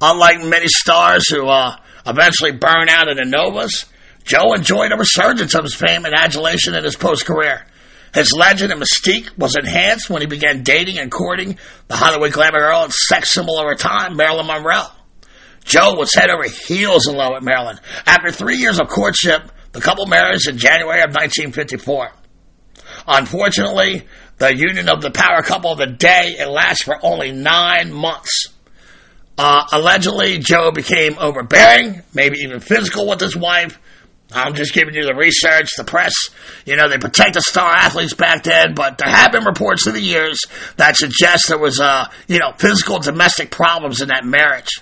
[0.00, 1.76] Unlike many stars who uh,
[2.06, 3.86] eventually burn out in the novas,
[4.24, 7.64] Joe enjoyed a resurgence of his fame and adulation in his post-career.
[8.14, 12.60] His legend and mystique was enhanced when he began dating and courting the Hollywood glamour
[12.60, 14.86] girl and sex symbol of her time, Marilyn Monroe.
[15.64, 17.78] Joe was head over heels in love with Marilyn.
[18.06, 22.10] After three years of courtship, the couple married in January of 1954.
[23.06, 24.06] Unfortunately,
[24.38, 28.48] the union of the power couple of the day, it lasts for only nine months.
[29.38, 33.78] Uh, allegedly, Joe became overbearing, maybe even physical with his wife.
[34.32, 36.30] I'm just giving you the research, the press.
[36.64, 39.92] You know, they protect the star athletes back then, but there have been reports through
[39.92, 40.40] the years
[40.76, 44.80] that suggest there was, uh, you know, physical domestic problems in that marriage.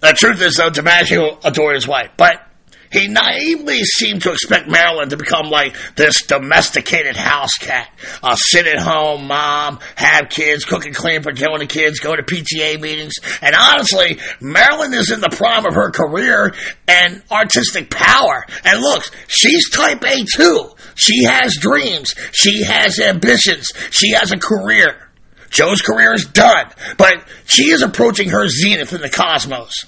[0.00, 2.46] The truth is, though, DiMaggio adored his wife, but
[2.94, 7.90] he naively seemed to expect Marilyn to become like this domesticated house cat.
[8.22, 12.14] Uh, sit at home, mom, have kids, cook and clean for and the kids, go
[12.14, 13.14] to PTA meetings.
[13.42, 16.54] And honestly, Marilyn is in the prime of her career
[16.86, 18.46] and artistic power.
[18.64, 20.70] And look, she's type A too.
[20.94, 22.14] She has dreams.
[22.32, 23.72] She has ambitions.
[23.90, 25.10] She has a career.
[25.50, 29.84] Joe's career is done, but she is approaching her zenith in the cosmos.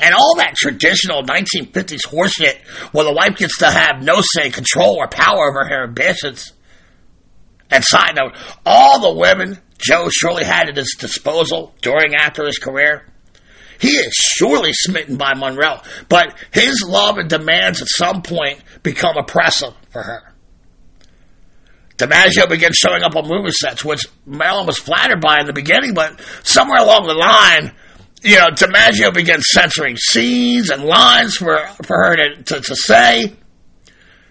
[0.00, 2.60] And all that traditional 1950s horseshit
[2.92, 6.52] where the wife gets to have no say, control, or power over her ambitions.
[7.70, 8.36] And side note,
[8.66, 13.06] all the women Joe surely had at his disposal during after his career,
[13.78, 19.16] he is surely smitten by Monroe, but his love and demands at some point become
[19.16, 20.34] oppressive for her.
[21.98, 25.94] DiMaggio began showing up on movie sets, which Marilyn was flattered by in the beginning,
[25.94, 27.72] but somewhere along the line,
[28.24, 33.36] you know, DiMaggio began censoring scenes and lines for, for her to, to, to say.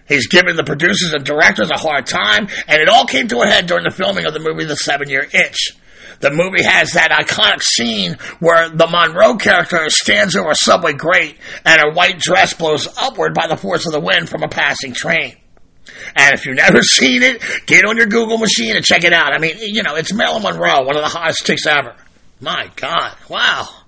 [0.09, 3.47] He's giving the producers and directors a hard time, and it all came to a
[3.47, 5.77] head during the filming of the movie The Seven Year Itch.
[6.19, 11.37] The movie has that iconic scene where the Monroe character stands over a subway grate
[11.65, 14.93] and her white dress blows upward by the force of the wind from a passing
[14.93, 15.35] train.
[16.15, 19.33] And if you've never seen it, get on your Google machine and check it out.
[19.33, 21.95] I mean, you know, it's Marilyn Monroe, one of the hottest chicks ever.
[22.39, 23.82] My God, wow.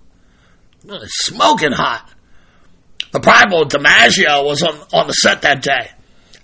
[0.86, 2.12] Really smoking hot.
[3.12, 5.90] The primal DiMaggio was on, on the set that day,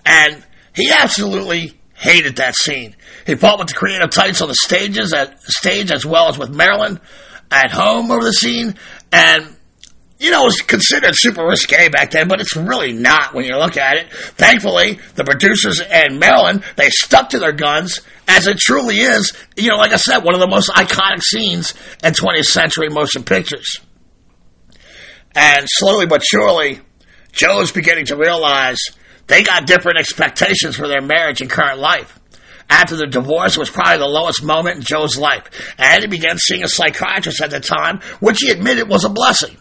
[0.05, 0.43] and
[0.75, 2.95] he absolutely hated that scene.
[3.27, 6.49] He fought with the creative types on the stages at stage as well as with
[6.49, 6.99] Marilyn
[7.51, 8.75] at home over the scene,
[9.11, 9.55] and
[10.17, 13.57] you know, it was considered super risque back then, but it's really not when you
[13.57, 14.11] look at it.
[14.11, 19.69] Thankfully, the producers and Marilyn, they stuck to their guns, as it truly is, you
[19.69, 21.73] know, like I said, one of the most iconic scenes
[22.03, 23.79] in 20th century motion pictures.
[25.35, 26.81] And slowly but surely,
[27.31, 28.79] Joe's beginning to realize
[29.27, 32.19] they got different expectations for their marriage and current life.
[32.69, 35.43] After the divorce was probably the lowest moment in Joe's life,
[35.77, 39.57] and he began seeing a psychiatrist at the time, which he admitted was a blessing.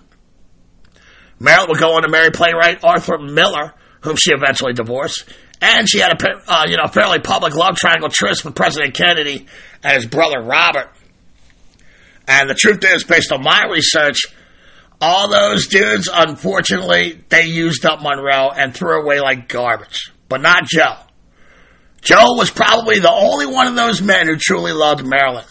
[1.41, 5.25] Marilyn would go on to marry playwright Arthur Miller, whom she eventually divorced,
[5.61, 9.47] and she had a uh, you know fairly public love triangle tryst with President Kennedy
[9.83, 10.91] and his brother Robert.
[12.29, 14.27] And the truth is, based on my research,
[15.01, 20.13] All those dudes, unfortunately, they used up Monroe and threw away like garbage.
[20.29, 20.97] But not Joe.
[22.03, 25.45] Joe was probably the only one of those men who truly loved Marilyn.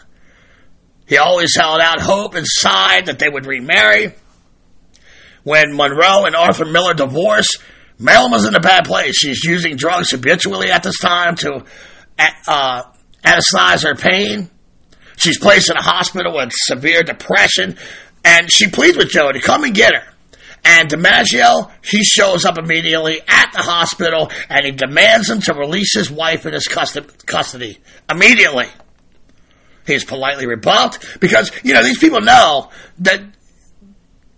[1.08, 4.14] He always held out hope and sighed that they would remarry.
[5.44, 7.60] When Monroe and Arthur Miller divorced,
[7.98, 9.18] Marilyn was in a bad place.
[9.18, 11.66] She's using drugs habitually at this time to
[12.48, 12.84] uh,
[13.24, 14.50] anesthetize her pain.
[15.18, 17.78] She's placed in a hospital with severe depression,
[18.24, 20.04] and she pleads with Joe to come and get her.
[20.64, 25.96] And DiMaggio, he shows up immediately at the hospital and he demands him to release
[25.96, 27.78] his wife in his custody
[28.10, 28.68] immediately.
[29.88, 33.22] He's politely rebuffed because, you know, these people know that,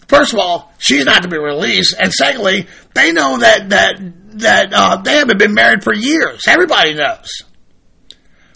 [0.07, 1.95] first of all, she's not to be released.
[1.99, 3.95] And secondly, they know that, that,
[4.39, 6.41] that, uh, they haven't been married for years.
[6.47, 7.43] Everybody knows.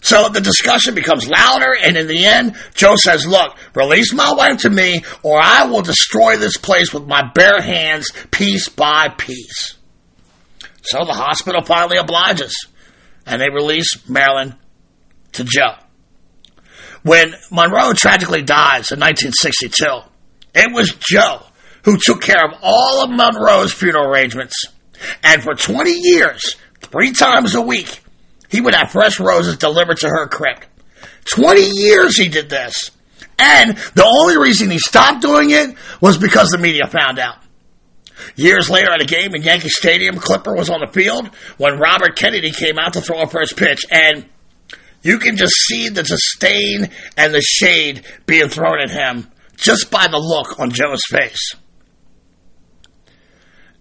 [0.06, 4.58] So the discussion becomes louder, and in the end, Joe says, Look, release my wife
[4.58, 9.74] to me, or I will destroy this place with my bare hands, piece by piece.
[10.82, 12.54] So the hospital finally obliges,
[13.26, 14.54] and they release Marilyn
[15.32, 15.74] to Joe.
[17.02, 19.86] When Monroe tragically dies in 1962,
[20.54, 21.42] it was Joe
[21.82, 24.66] who took care of all of Monroe's funeral arrangements.
[25.24, 28.04] And for 20 years, three times a week,
[28.50, 30.64] he would have fresh roses delivered to her crib.
[31.34, 32.90] 20 years he did this.
[33.38, 37.36] And the only reason he stopped doing it was because the media found out.
[38.34, 41.28] Years later at a game in Yankee Stadium, Clipper was on the field
[41.58, 44.26] when Robert Kennedy came out to throw a first pitch, and
[45.02, 50.06] you can just see the disdain and the shade being thrown at him just by
[50.06, 51.54] the look on Joe's face.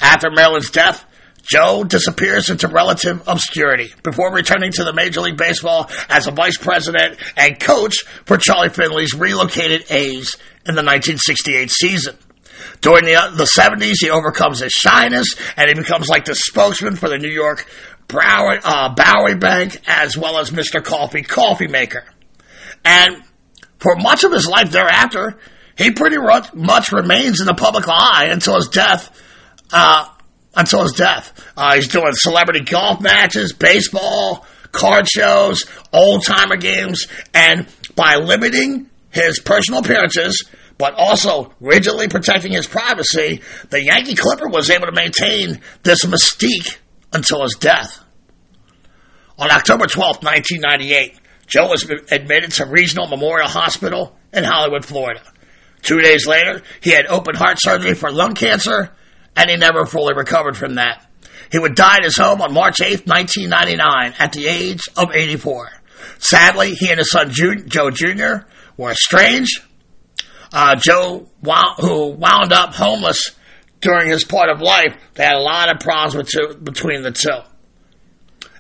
[0.02, 1.05] After Marilyn's death,
[1.48, 6.58] Joe disappears into relative obscurity before returning to the Major League Baseball as a vice
[6.58, 10.36] president and coach for Charlie Finley's relocated A's
[10.66, 12.18] in the 1968 season.
[12.82, 16.96] During the, uh, the 70s, he overcomes his shyness and he becomes like the spokesman
[16.96, 17.68] for the New York
[18.08, 20.84] Bowery, uh, Bowery Bank as well as Mr.
[20.84, 22.04] Coffee Coffee Maker.
[22.84, 23.24] And
[23.80, 25.38] for much of his life thereafter,
[25.78, 26.18] he pretty
[26.54, 29.22] much remains in the public eye until his death
[29.72, 30.08] uh,
[30.56, 31.34] until his death.
[31.58, 38.90] Uh, he's doing celebrity golf matches, baseball, card shows, old timer games, and by limiting
[39.10, 44.92] his personal appearances, but also rigidly protecting his privacy, the Yankee Clipper was able to
[44.92, 46.78] maintain this mystique
[47.14, 48.04] until his death.
[49.38, 55.22] On October 12, 1998, Joe was admitted to Regional Memorial Hospital in Hollywood, Florida.
[55.82, 58.92] Two days later, he had open heart surgery for lung cancer
[59.36, 61.06] and he never fully recovered from that.
[61.52, 65.70] He would die at his home on March 8, 1999, at the age of 84.
[66.18, 68.48] Sadly, he and his son Joe Jr.
[68.78, 69.62] were estranged.
[70.52, 71.28] Uh, Joe,
[71.80, 73.32] who wound up homeless
[73.82, 76.34] during his part of life, they had a lot of problems
[76.64, 77.40] between the two.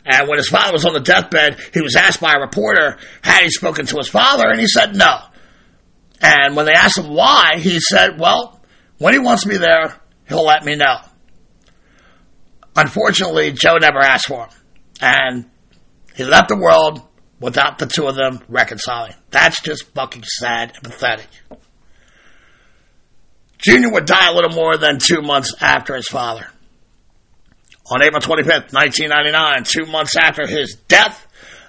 [0.05, 3.41] And when his father was on the deathbed, he was asked by a reporter, had
[3.43, 5.17] he spoken to his father, and he said no.
[6.21, 8.61] And when they asked him why, he said, well,
[8.99, 10.97] when he wants me there, he'll let me know.
[12.75, 14.49] Unfortunately, Joe never asked for him.
[15.01, 15.45] And
[16.15, 17.01] he left the world
[17.39, 19.13] without the two of them reconciling.
[19.31, 21.27] That's just fucking sad and pathetic.
[23.57, 26.47] Junior would die a little more than two months after his father.
[27.91, 31.27] On April 25th, 1999, two months after his death,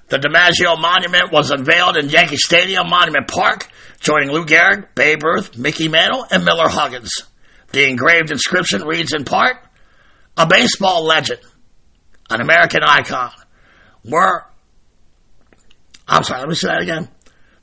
[0.08, 3.68] the DiMaggio Monument was unveiled in Yankee Stadium Monument Park,
[4.00, 7.10] joining Lou Gehrig, Babe Ruth, Mickey Mantle, and Miller Huggins.
[7.72, 9.56] The engraved inscription reads in part,
[10.36, 11.40] a baseball legend,
[12.30, 13.32] an American icon.
[14.04, 14.42] We're,
[16.06, 17.08] I'm sorry, let me say that again.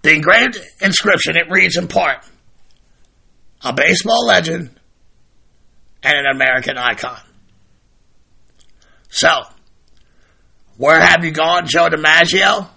[0.02, 2.26] The engraved inscription, it reads in part,
[3.62, 4.70] a baseball legend
[6.04, 7.20] and an American icon.
[9.10, 9.30] So,
[10.78, 12.68] where have you gone, Joe DiMaggio?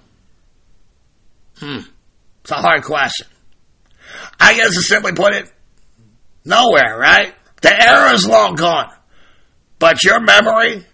[1.59, 1.78] Hmm,
[2.43, 3.27] it's a hard question.
[4.39, 5.51] I guess to simply put it,
[6.47, 7.35] Nowhere, right?
[7.60, 8.93] The era is long gone.
[9.78, 10.86] But your memory,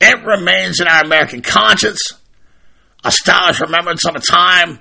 [0.00, 2.12] it remains in our American conscience.
[3.04, 4.80] A stylish remembrance of a time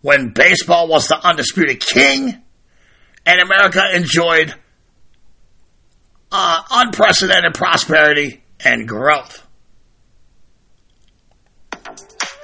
[0.00, 2.42] when baseball was the undisputed king
[3.26, 4.54] and America enjoyed
[6.32, 9.46] uh, unprecedented prosperity and growth.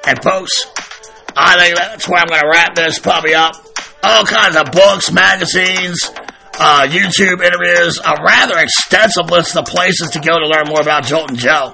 [0.06, 0.66] And folks,
[1.34, 3.55] I think that's where I'm going to wrap this puppy up.
[4.02, 6.10] All kinds of books, magazines,
[6.59, 11.05] uh, YouTube interviews, a rather extensive list of places to go to learn more about
[11.05, 11.72] Joltin' Joe.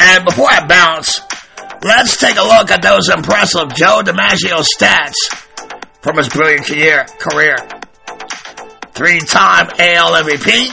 [0.00, 1.20] And before I bounce,
[1.82, 5.16] let's take a look at those impressive Joe DiMaggio stats
[6.00, 7.56] from his brilliant career.
[8.92, 10.68] three-time AL MVP,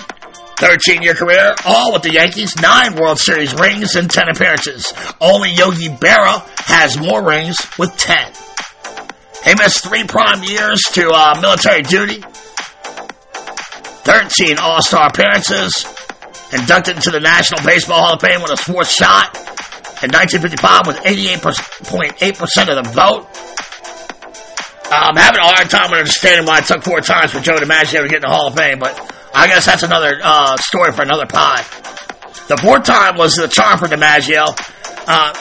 [0.56, 4.94] 13-year career, all with the Yankees, nine World Series rings and 10 appearances.
[5.20, 8.32] Only Yogi Berra has more rings with 10.
[9.44, 12.24] He missed three prime years to uh, military duty,
[14.06, 15.84] 13 All-Star appearances,
[16.54, 19.36] inducted into the National Baseball Hall of Fame with a fourth shot
[20.04, 23.26] in 1955 with 88.8% of the vote.
[24.92, 28.08] I'm having a hard time understanding why it took four times for Joe DiMaggio to
[28.08, 28.94] get in the Hall of Fame, but
[29.34, 31.66] I guess that's another uh, story for another pod.
[32.48, 34.46] The fourth time was the charm for DiMaggio.
[35.08, 35.34] Uh,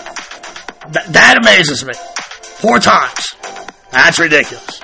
[0.90, 1.92] th- that amazes me.
[1.92, 3.34] Four times.
[3.90, 4.80] That's ridiculous.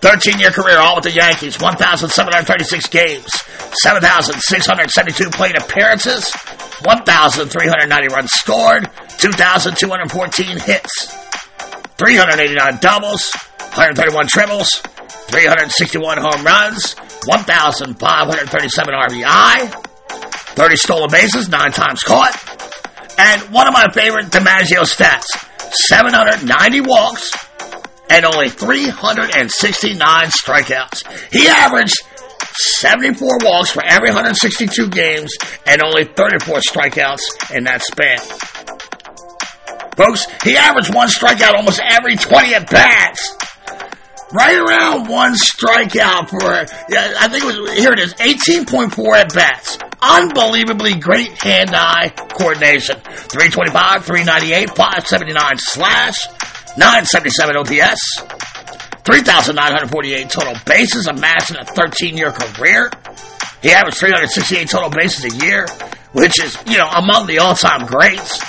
[0.00, 3.28] 13 year career, all with the Yankees, 1,736 games,
[3.82, 6.32] 7,672 plate appearances,
[6.84, 11.12] 1,390 runs scored, 2,214 hits,
[11.98, 13.30] 389 doubles,
[13.76, 14.80] 131 triples,
[15.28, 16.94] 361 home runs,
[17.26, 19.68] 1,537 RBI,
[20.56, 22.32] 30 stolen bases, 9 times caught,
[23.18, 25.28] and one of my favorite DiMaggio stats,
[25.88, 27.30] 790 walks,
[28.10, 31.32] and only 369 strikeouts.
[31.32, 31.94] He averaged
[32.56, 35.32] 74 walks for every 162 games
[35.66, 38.18] and only 34 strikeouts in that span.
[39.96, 43.36] Folks, he averaged one strikeout almost every 20 at bats.
[44.32, 46.52] Right around one strikeout for,
[46.88, 49.78] yeah, I think it was, here it is, 18.4 at bats.
[50.00, 52.96] Unbelievably great hand eye coordination.
[53.00, 56.14] 325, 398, 579 slash,
[56.76, 58.22] 977 OPS,
[59.04, 62.90] 3,948 total bases amassed in a 13 year career.
[63.62, 65.66] He averaged 368 total bases a year,
[66.12, 68.40] which is, you know, among the all time greats.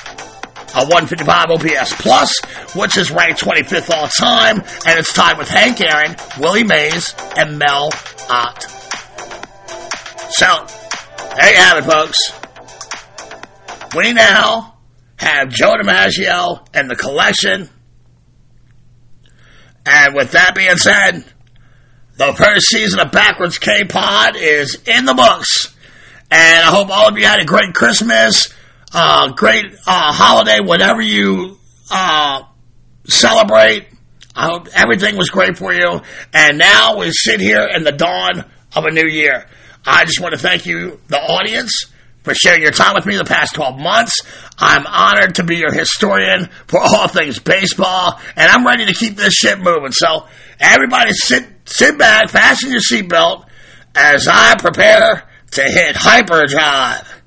[0.73, 2.39] A 155 OPS plus,
[2.75, 7.59] which is ranked 25th all time, and it's tied with Hank Aaron, Willie Mays, and
[7.59, 7.89] Mel
[8.29, 8.61] Ott.
[10.29, 10.65] So,
[11.35, 12.17] there you have it, folks.
[13.93, 14.77] We now
[15.17, 17.69] have Joe DiMaggio and the collection
[19.85, 21.23] and with that being said,
[22.17, 25.75] the first season of Backwards K Pod is in the books.
[26.29, 28.53] And I hope all of you had a great Christmas,
[28.93, 31.57] uh, great uh, holiday, whatever you
[31.89, 32.43] uh,
[33.05, 33.87] celebrate.
[34.35, 36.01] I hope everything was great for you.
[36.33, 38.45] And now we sit here in the dawn
[38.75, 39.45] of a new year.
[39.85, 41.91] I just want to thank you, the audience,
[42.23, 44.13] for sharing your time with me the past 12 months.
[44.57, 49.15] I'm honored to be your historian for all things baseball, and I'm ready to keep
[49.15, 49.91] this shit moving.
[49.91, 50.27] So,
[50.59, 53.45] everybody sit, sit back, fasten your seatbelt
[53.95, 57.21] as I prepare to hit hyperdrive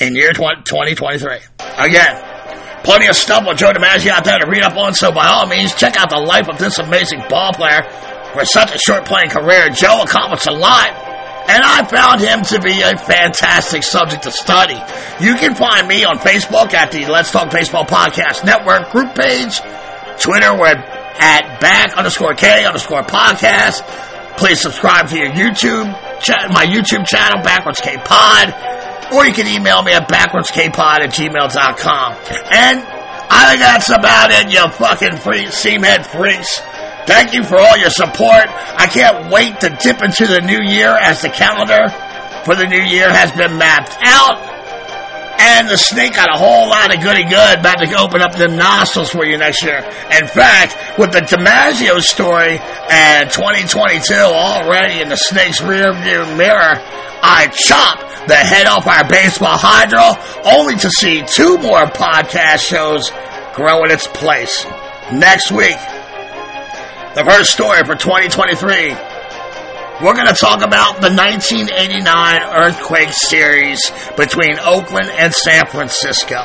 [0.00, 1.38] in year 2023.
[1.78, 5.26] Again, plenty of stuff with Joe DiMaggio out there to read up on, so by
[5.26, 7.82] all means, check out the life of this amazing ball player.
[8.32, 11.13] For such a short playing career, Joe accomplished a lot
[11.48, 14.80] and I found him to be a fantastic subject to study.
[15.20, 19.60] You can find me on Facebook at the Let's Talk Baseball Podcast Network group page,
[20.20, 23.82] Twitter, we're at back underscore K underscore podcast.
[24.36, 25.86] Please subscribe to your YouTube,
[26.52, 32.12] my YouTube channel, Backwards K Pod, or you can email me at backwardskpod at gmail.com.
[32.50, 32.82] And
[33.30, 36.60] I think that's about it, you fucking freak, seamhead freaks.
[37.06, 38.48] Thank you for all your support.
[38.48, 41.88] I can't wait to dip into the new year as the calendar
[42.44, 44.54] for the new year has been mapped out.
[45.36, 48.48] And the snake got a whole lot of goody good about to open up the
[48.48, 49.78] nostrils for you next year.
[49.78, 52.58] In fact, with the DiMaggio story
[52.88, 56.80] and 2022 already in the snake's rearview mirror,
[57.26, 63.10] I chop the head off our baseball hydra only to see two more podcast shows
[63.54, 64.64] grow in its place.
[65.12, 65.76] Next week,
[67.14, 68.90] the first story for 2023.
[70.02, 72.02] We're going to talk about the 1989
[72.42, 73.78] earthquake series
[74.16, 76.42] between Oakland and San Francisco.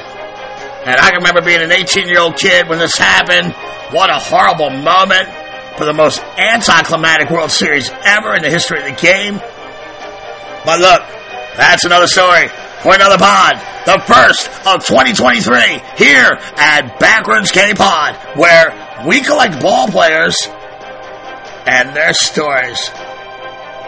[0.85, 3.53] And I can remember being an 18 year old kid when this happened.
[3.89, 5.27] What a horrible moment
[5.75, 9.41] for the most anticlimactic World Series ever in the history of the game.
[10.65, 11.01] But look,
[11.57, 12.47] that's another story
[12.83, 13.57] for another pod.
[13.85, 20.37] The first of 2023 here at Backwards K Pod, where we collect ball players
[21.69, 22.79] and their stories.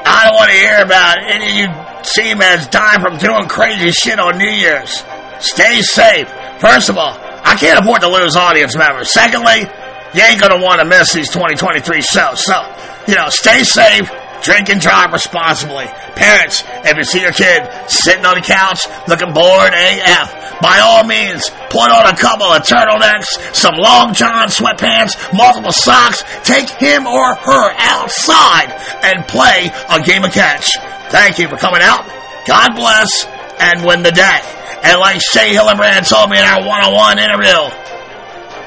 [0.06, 1.68] I don't want to hear about any of you
[2.04, 5.04] seamen dying from doing crazy shit on New Year's.
[5.40, 6.30] Stay safe.
[6.60, 9.12] First of all, I can't afford to lose audience members.
[9.12, 9.66] Secondly,
[10.14, 12.46] you ain't gonna want to miss these 2023 shows.
[12.46, 12.62] So,
[13.08, 15.86] you know, stay safe, drink and drive responsibly.
[16.16, 21.04] Parents, if you see your kid sitting on the couch looking bored AF, by all
[21.06, 27.08] means, put on a couple of turtlenecks, some long john sweatpants, multiple socks, take him
[27.08, 28.70] or her outside
[29.04, 30.78] and play a game of catch.
[31.10, 32.06] Thank you for coming out.
[32.48, 33.26] God bless
[33.60, 34.40] and win the day.
[34.84, 37.70] And like Shea Hillenbrand told me in our one-on-one interview,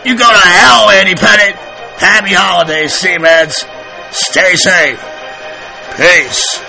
[0.05, 1.57] you go to hell, Andy Pettitte.
[1.99, 3.65] Happy holidays, Seamheads.
[4.13, 5.14] Stay safe.
[5.97, 6.64] Peace.